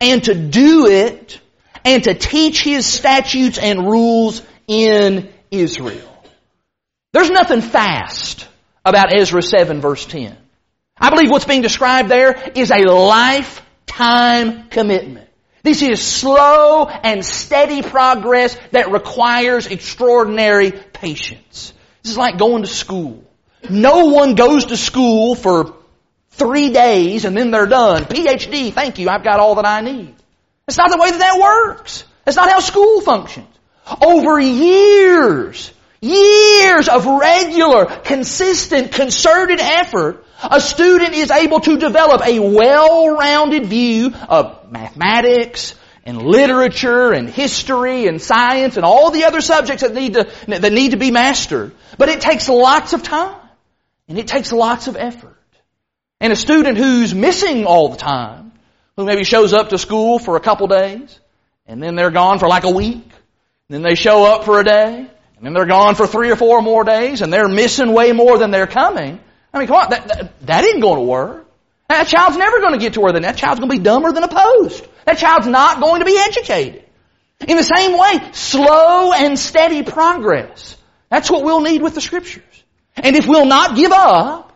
[0.01, 1.39] and to do it
[1.85, 6.11] and to teach his statutes and rules in Israel.
[7.13, 8.47] There's nothing fast
[8.83, 10.35] about Ezra 7 verse 10.
[11.05, 15.29] I believe what's being described there is a lifetime commitment.
[15.61, 21.73] This is slow and steady progress that requires extraordinary patience.
[22.01, 23.23] This is like going to school.
[23.69, 25.75] No one goes to school for
[26.31, 28.05] three days and then they're done.
[28.05, 30.15] PhD, thank you, I've got all that I need.
[30.65, 32.03] That's not the way that that works.
[32.23, 33.45] That's not how school functions.
[34.03, 42.39] Over years, years of regular, consistent, concerted effort, a student is able to develop a
[42.39, 45.75] well-rounded view of mathematics
[46.05, 50.71] and literature and history and science and all the other subjects that need to, that
[50.71, 51.73] need to be mastered.
[51.97, 53.39] But it takes lots of time
[54.07, 55.37] and it takes lots of effort.
[56.19, 58.51] And a student who's missing all the time,
[58.95, 61.19] who maybe shows up to school for a couple days
[61.65, 63.09] and then they're gone for like a week,
[63.67, 65.07] then they show up for a day,
[65.37, 68.37] and then they're gone for three or four more days and they're missing way more
[68.37, 69.19] than they're coming.
[69.55, 71.47] I mean, come on, that, that, that ain't going to work.
[71.87, 74.23] That child's never going to get to where that child's going to be dumber than
[74.23, 74.85] a post.
[75.05, 76.83] That child's not going to be educated.
[77.47, 80.75] In the same way, slow and steady progress.
[81.09, 82.43] That's what we'll need with the scriptures.
[82.95, 84.51] And if we'll not give up,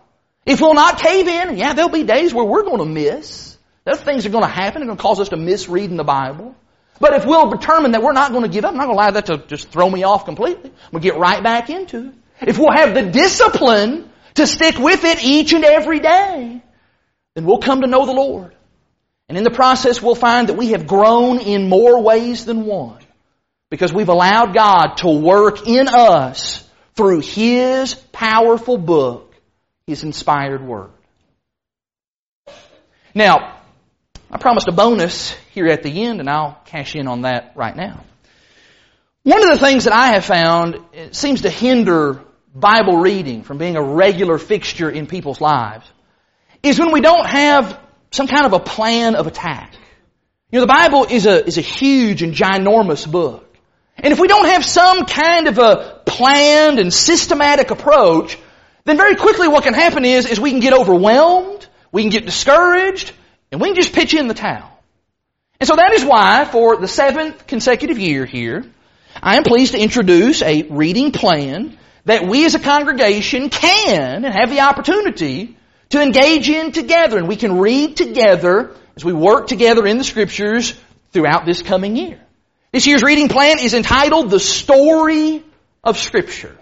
[0.46, 3.58] if we'll not cave in, yeah, there'll be days where we're going to miss.
[3.86, 4.82] Those things are going to happen.
[4.82, 6.56] They're going to cause us to miss reading the Bible.
[7.00, 9.02] But if we'll determine that we're not going to give up, I'm not going to
[9.02, 10.72] allow that to just throw me off completely.
[10.92, 12.14] We'll get right back into it.
[12.42, 16.62] If we'll have the discipline to stick with it each and every day,
[17.36, 18.56] then we'll come to know the Lord.
[19.28, 23.00] And in the process, we'll find that we have grown in more ways than one
[23.70, 29.36] because we've allowed God to work in us through His powerful book,
[29.86, 30.90] His inspired Word.
[33.14, 33.62] Now,
[34.32, 37.76] I promised a bonus here at the end, and I'll cash in on that right
[37.76, 38.04] now.
[39.24, 40.80] One of the things that I have found
[41.12, 42.22] seems to hinder
[42.54, 45.86] Bible reading, from being a regular fixture in people's lives,
[46.64, 47.80] is when we don't have
[48.12, 49.74] some kind of a plan of attack.
[50.52, 53.46] You know, the Bible is a, is a huge and ginormous book.
[53.98, 58.38] And if we don't have some kind of a planned and systematic approach,
[58.86, 62.26] then very quickly what can happen is, is we can get overwhelmed, we can get
[62.26, 63.12] discouraged,
[63.52, 64.72] and we can just pitch in the towel.
[65.60, 68.66] And so that is why, for the seventh consecutive year here,
[69.22, 74.34] I am pleased to introduce a reading plan that we as a congregation can and
[74.34, 75.58] have the opportunity
[75.90, 77.18] to engage in together.
[77.18, 80.74] And we can read together as we work together in the scriptures
[81.12, 82.20] throughout this coming year.
[82.72, 85.44] This year's reading plan is entitled The Story
[85.84, 86.56] of Scripture.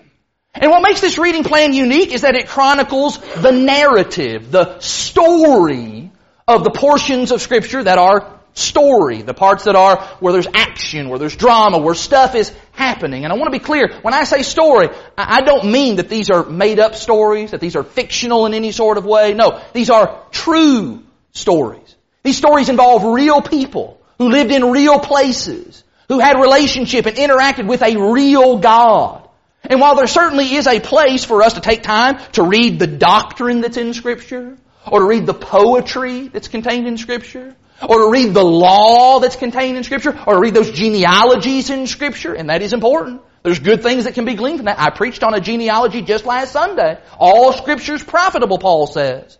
[0.53, 6.11] And what makes this reading plan unique is that it chronicles the narrative, the story
[6.47, 11.09] of the portions of Scripture that are story, the parts that are where there's action,
[11.09, 13.23] where there's drama, where stuff is happening.
[13.23, 16.29] And I want to be clear, when I say story, I don't mean that these
[16.29, 19.33] are made up stories, that these are fictional in any sort of way.
[19.33, 21.95] No, these are true stories.
[22.23, 27.67] These stories involve real people who lived in real places, who had relationship and interacted
[27.67, 29.29] with a real God.
[29.63, 32.87] And while there certainly is a place for us to take time to read the
[32.87, 34.57] doctrine that's in Scripture,
[34.89, 39.35] or to read the poetry that's contained in Scripture, or to read the law that's
[39.35, 43.21] contained in Scripture, or to read those genealogies in Scripture, and that is important.
[43.43, 44.79] There's good things that can be gleaned from that.
[44.79, 46.97] I preached on a genealogy just last Sunday.
[47.17, 49.37] All Scripture's profitable, Paul says.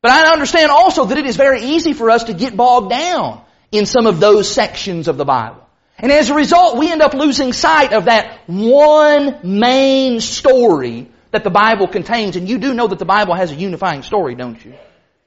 [0.00, 3.42] But I understand also that it is very easy for us to get bogged down
[3.70, 5.62] in some of those sections of the Bible.
[5.98, 11.44] And as a result, we end up losing sight of that one main story that
[11.44, 12.36] the Bible contains.
[12.36, 14.74] And you do know that the Bible has a unifying story, don't you?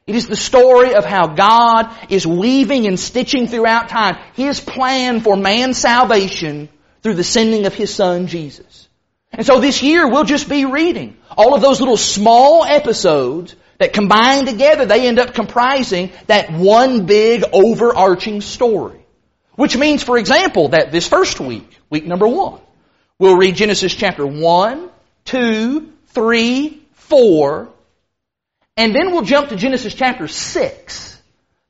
[0.08, 5.22] It is the story of how God is weaving and stitching throughout time His plan
[5.22, 6.70] for man's salvation
[7.02, 8.88] through the sending of His Son, Jesus.
[9.32, 13.94] And so this year we'll just be reading all of those little small episodes that
[13.94, 19.04] combined together they end up comprising that one big overarching story.
[19.56, 22.60] Which means, for example, that this first week, week number one,
[23.18, 24.90] we'll read Genesis chapter 1,
[25.26, 27.70] 2, 3, 4,
[28.78, 31.22] and then we'll jump to Genesis chapter 6.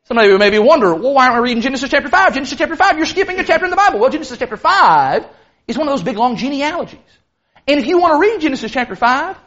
[0.05, 2.33] Some of you may be wondering, well, why aren't we reading Genesis chapter 5?
[2.33, 3.99] Genesis chapter 5, you're skipping a chapter in the Bible.
[3.99, 5.25] Well, Genesis chapter 5
[5.67, 6.99] is one of those big long genealogies.
[7.67, 9.37] And if you want to read Genesis chapter 5,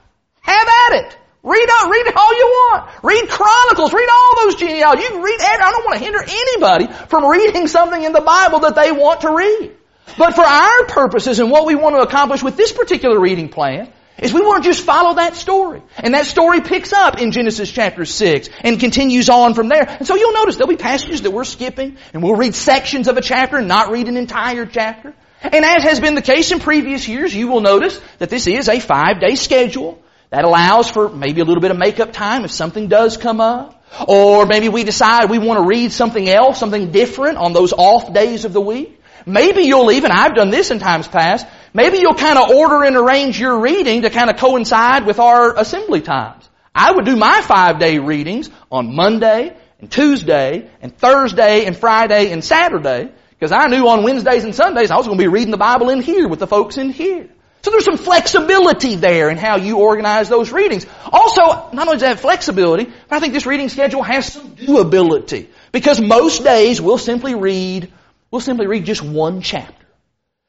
[0.40, 1.18] have at it.
[1.44, 2.90] Read all, read all you want.
[3.04, 3.92] Read Chronicles.
[3.92, 5.04] Read all those genealogies.
[5.04, 8.60] You can read, I don't want to hinder anybody from reading something in the Bible
[8.60, 9.76] that they want to read.
[10.16, 13.92] But for our purposes and what we want to accomplish with this particular reading plan
[14.18, 15.82] is we want to just follow that story.
[15.96, 19.88] And that story picks up in Genesis chapter 6 and continues on from there.
[19.88, 23.16] And so you'll notice there'll be passages that we're skipping and we'll read sections of
[23.16, 25.14] a chapter and not read an entire chapter.
[25.40, 28.68] And as has been the case in previous years, you will notice that this is
[28.68, 30.02] a five day schedule.
[30.30, 33.82] That allows for maybe a little bit of makeup time if something does come up.
[34.06, 38.12] Or maybe we decide we want to read something else, something different on those off
[38.12, 39.00] days of the week.
[39.24, 41.46] Maybe you'll even, I've done this in times past,
[41.78, 45.56] maybe you'll kind of order and arrange your reading to kind of coincide with our
[45.56, 46.48] assembly times.
[46.74, 52.32] I would do my five day readings on Monday and Tuesday and Thursday and Friday
[52.32, 55.52] and Saturday because I knew on Wednesdays and Sundays I was going to be reading
[55.52, 57.28] the Bible in here with the folks in here.
[57.62, 60.84] So there's some flexibility there in how you organize those readings.
[61.04, 64.56] Also, not only does it have flexibility, but I think this reading schedule has some
[64.56, 65.46] doability.
[65.70, 67.92] Because most days we'll simply read,
[68.32, 69.77] we'll simply read just one chapter.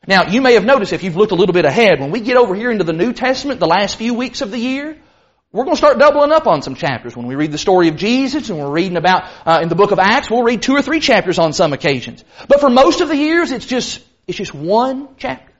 [0.10, 2.36] Now, you may have noticed if you've looked a little bit ahead, when we get
[2.36, 4.97] over here into the New Testament, the last few weeks of the year,
[5.51, 7.16] we're going to start doubling up on some chapters.
[7.16, 9.91] When we read the story of Jesus and we're reading about uh, in the book
[9.91, 12.24] of Acts, we'll read two or three chapters on some occasions.
[12.47, 15.53] But for most of the years, it's just it's just one chapter.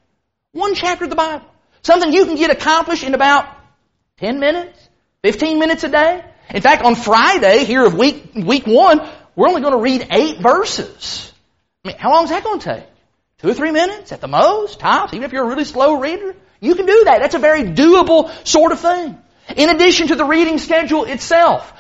[0.54, 1.46] One chapter of the Bible.
[1.84, 3.46] Something you can get accomplished in about
[4.18, 4.80] 10 minutes,
[5.22, 6.26] 15 minutes a day.
[6.50, 10.40] In fact, on Friday here of week, week one, we're only going to read eight
[10.40, 11.32] verses.
[11.86, 12.90] I mean, how long is that going to take?
[13.40, 16.36] Two or three minutes at the most, tops, even if you're a really slow reader.
[16.60, 17.20] You can do that.
[17.22, 19.18] That's a very doable sort of thing.
[19.56, 21.74] In addition to the reading schedule itself,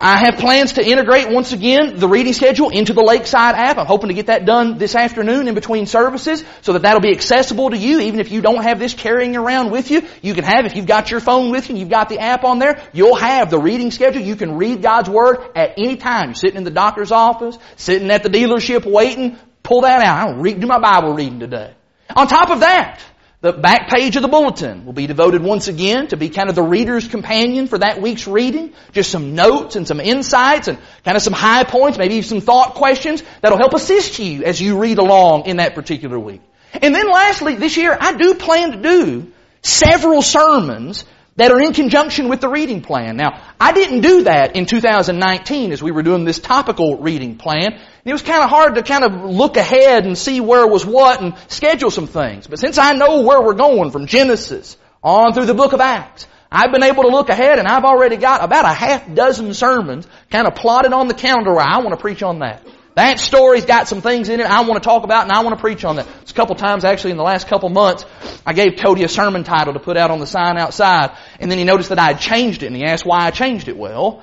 [0.00, 3.78] I have plans to integrate once again the reading schedule into the Lakeside app.
[3.78, 7.12] I'm hoping to get that done this afternoon in between services so that that'll be
[7.12, 10.02] accessible to you even if you don't have this carrying around with you.
[10.20, 12.42] You can have, if you've got your phone with you and you've got the app
[12.42, 14.20] on there, you'll have the reading schedule.
[14.20, 16.30] You can read God's Word at any time.
[16.30, 20.18] You're sitting in the doctor's office, sitting at the dealership waiting, pull that out.
[20.18, 21.74] I don't do my Bible reading today.
[22.14, 23.00] On top of that,
[23.40, 26.54] the back page of the bulletin will be devoted once again to be kind of
[26.54, 28.72] the reader's companion for that week's reading.
[28.92, 32.74] Just some notes and some insights and kind of some high points, maybe some thought
[32.74, 36.42] questions that'll help assist you as you read along in that particular week.
[36.72, 41.04] And then lastly, this year I do plan to do several sermons
[41.36, 43.16] that are in conjunction with the reading plan.
[43.16, 47.80] Now, I didn't do that in 2019 as we were doing this topical reading plan.
[48.04, 51.20] It was kind of hard to kind of look ahead and see where was what
[51.20, 52.46] and schedule some things.
[52.46, 56.26] But since I know where we're going from Genesis on through the book of Acts,
[56.52, 60.06] I've been able to look ahead and I've already got about a half dozen sermons
[60.30, 62.64] kind of plotted on the calendar where I want to preach on that.
[62.94, 65.56] That story's got some things in it I want to talk about and I want
[65.56, 66.06] to preach on that.
[66.22, 68.04] It's a couple times actually in the last couple months,
[68.46, 71.58] I gave Cody a sermon title to put out on the sign outside, and then
[71.58, 73.76] he noticed that I had changed it, and he asked why I changed it.
[73.76, 74.22] Well,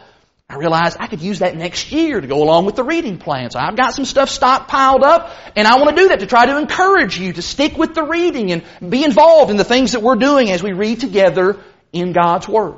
[0.51, 3.51] I realized I could use that next year to go along with the reading plan.
[3.51, 6.45] So I've got some stuff stockpiled up, and I want to do that to try
[6.45, 10.01] to encourage you to stick with the reading and be involved in the things that
[10.01, 11.59] we're doing as we read together
[11.93, 12.75] in God's Word.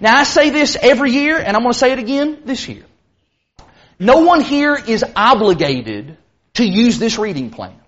[0.00, 2.84] Now I say this every year, and I'm going to say it again this year.
[4.02, 6.16] No one here is obligated
[6.54, 7.78] to use this reading plan.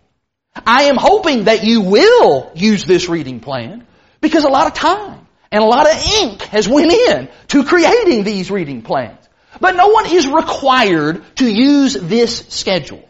[0.64, 3.84] I am hoping that you will use this reading plan
[4.20, 8.22] because a lot of time and a lot of ink has went in to creating
[8.22, 9.18] these reading plans.
[9.60, 13.02] But no one is required to use this schedule.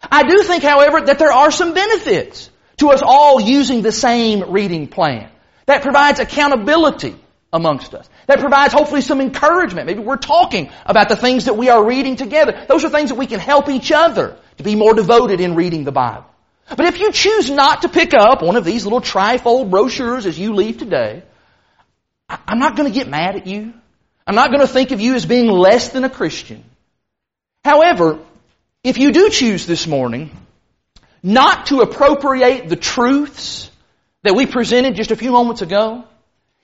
[0.00, 4.52] I do think, however, that there are some benefits to us all using the same
[4.52, 5.28] reading plan.
[5.66, 7.16] That provides accountability
[7.54, 8.06] amongst us.
[8.26, 9.86] That provides hopefully some encouragement.
[9.86, 12.66] Maybe we're talking about the things that we are reading together.
[12.68, 15.84] Those are things that we can help each other to be more devoted in reading
[15.84, 16.26] the Bible.
[16.68, 20.38] But if you choose not to pick up one of these little trifold brochures as
[20.38, 21.22] you leave today,
[22.28, 23.72] I'm not going to get mad at you.
[24.26, 26.64] I'm not going to think of you as being less than a Christian.
[27.64, 28.18] However,
[28.82, 30.30] if you do choose this morning
[31.22, 33.70] not to appropriate the truths
[34.22, 36.04] that we presented just a few moments ago,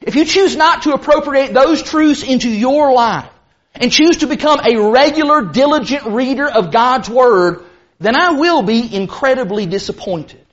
[0.01, 3.31] if you choose not to appropriate those truths into your life
[3.75, 7.65] and choose to become a regular, diligent reader of God's Word,
[7.99, 10.45] then I will be incredibly disappointed.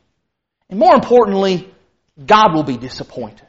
[0.70, 1.74] And more importantly,
[2.24, 3.48] God will be disappointed.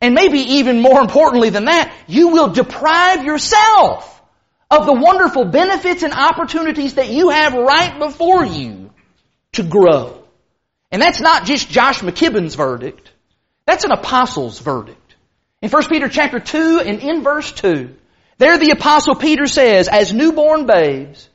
[0.00, 4.10] And maybe even more importantly than that, you will deprive yourself
[4.70, 8.90] of the wonderful benefits and opportunities that you have right before you
[9.52, 10.22] to grow.
[10.90, 13.10] And that's not just Josh McKibben's verdict.
[13.66, 15.00] That's an apostle's verdict.
[15.64, 17.88] In 1 Peter chapter 2 and in verse 2,
[18.36, 21.26] there the apostle Peter says, as newborn babes,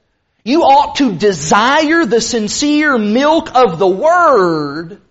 [0.43, 5.01] you ought to desire the sincere milk of the word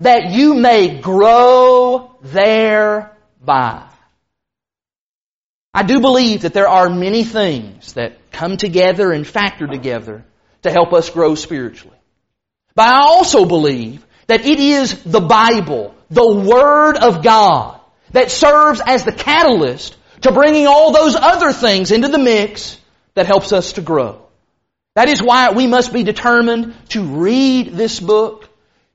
[0.00, 3.88] that you may grow thereby.
[5.72, 10.22] I do believe that there are many things that come together and factor together
[10.64, 11.96] to help us grow spiritually.
[12.74, 17.73] But I also believe that it is the Bible, the Word of God,
[18.14, 22.80] that serves as the catalyst to bringing all those other things into the mix
[23.14, 24.20] that helps us to grow.
[24.94, 28.48] That is why we must be determined to read this book,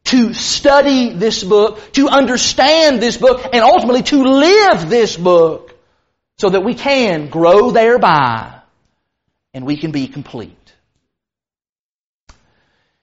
[0.06, 5.78] to study this book, to understand this book, and ultimately to live this book
[6.38, 8.62] so that we can grow thereby
[9.54, 10.56] and we can be complete.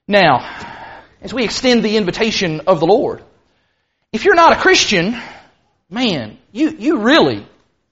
[0.08, 0.48] Now,
[1.20, 3.22] as we extend the invitation of the Lord,
[4.12, 5.20] if you're not a Christian,
[5.90, 7.46] man, you, you really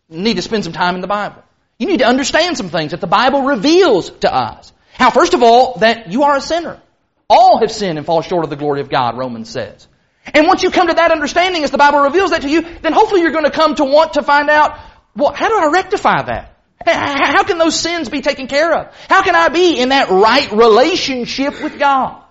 [0.08, 1.42] need to spend some time in the Bible.
[1.78, 4.72] You need to understand some things that the Bible reveals to us.
[4.92, 6.80] How, first of all, that you are a sinner.
[7.28, 9.88] All have sinned and fall short of the glory of God, Romans says.
[10.32, 12.92] And once you come to that understanding, as the Bible reveals that to you, then
[12.92, 14.78] hopefully you're going to come to want to find out,
[15.16, 16.54] well, how do I rectify that?
[16.86, 18.94] How can those sins be taken care of?
[19.08, 22.22] How can I be in that right relationship with God?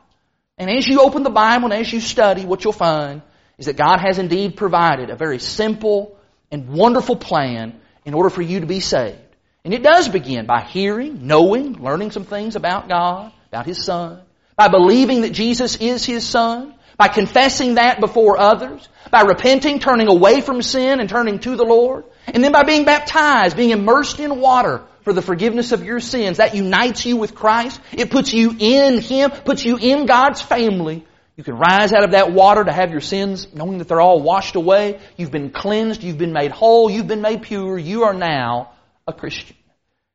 [0.57, 3.23] And as you open the Bible and as you study, what you'll find
[3.57, 6.17] is that God has indeed provided a very simple
[6.51, 9.19] and wonderful plan in order for you to be saved.
[9.63, 14.21] And it does begin by hearing, knowing, learning some things about God, about His Son,
[14.55, 20.07] by believing that Jesus is His Son, by confessing that before others, by repenting, turning
[20.07, 24.19] away from sin and turning to the Lord, and then by being baptized, being immersed
[24.19, 26.37] in water for the forgiveness of your sins.
[26.37, 27.79] That unites you with Christ.
[27.91, 31.05] It puts you in Him, puts you in God's family.
[31.35, 34.21] You can rise out of that water to have your sins knowing that they're all
[34.21, 34.99] washed away.
[35.17, 36.03] You've been cleansed.
[36.03, 36.89] You've been made whole.
[36.89, 37.77] You've been made pure.
[37.77, 38.71] You are now
[39.07, 39.57] a Christian.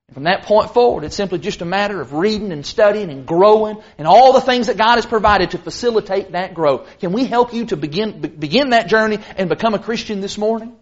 [0.06, 3.26] And from that point forward, it's simply just a matter of reading and studying and
[3.26, 6.88] growing and all the things that God has provided to facilitate that growth.
[7.00, 10.76] Can we help you to begin, begin that journey and become a Christian this morning?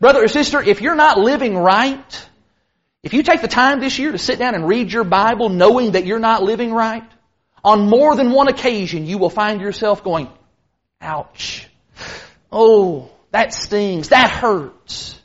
[0.00, 2.28] Brother or sister, if you're not living right,
[3.02, 5.92] if you take the time this year to sit down and read your Bible knowing
[5.92, 7.10] that you're not living right,
[7.68, 10.28] on more than one occasion you will find yourself going,
[11.00, 11.68] ouch.
[12.50, 14.08] Oh, that stings.
[14.08, 15.20] That hurts.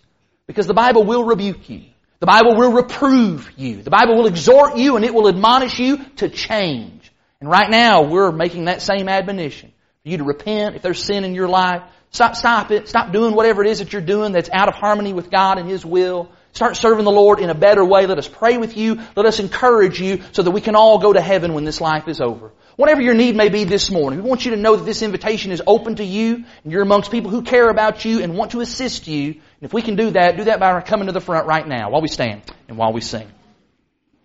[0.46, 1.86] Because the Bible will rebuke you.
[2.20, 3.82] The Bible will reprove you.
[3.82, 7.12] The Bible will exhort you and it will admonish you to change.
[7.40, 9.72] And right now we're making that same admonition.
[10.04, 11.82] For you to repent if there's sin in your life.
[12.12, 12.88] Stop, stop it.
[12.90, 15.68] Stop doing whatever it is that you're doing that's out of harmony with God and
[15.68, 16.30] His will.
[16.54, 18.06] Start serving the Lord in a better way.
[18.06, 19.02] Let us pray with you.
[19.16, 22.08] Let us encourage you so that we can all go to heaven when this life
[22.08, 22.52] is over.
[22.76, 25.52] Whatever your need may be this morning, we want you to know that this invitation
[25.52, 28.62] is open to you and you're amongst people who care about you and want to
[28.62, 29.32] assist you.
[29.32, 31.90] And if we can do that, do that by coming to the front right now
[31.90, 33.28] while we stand and while we sing.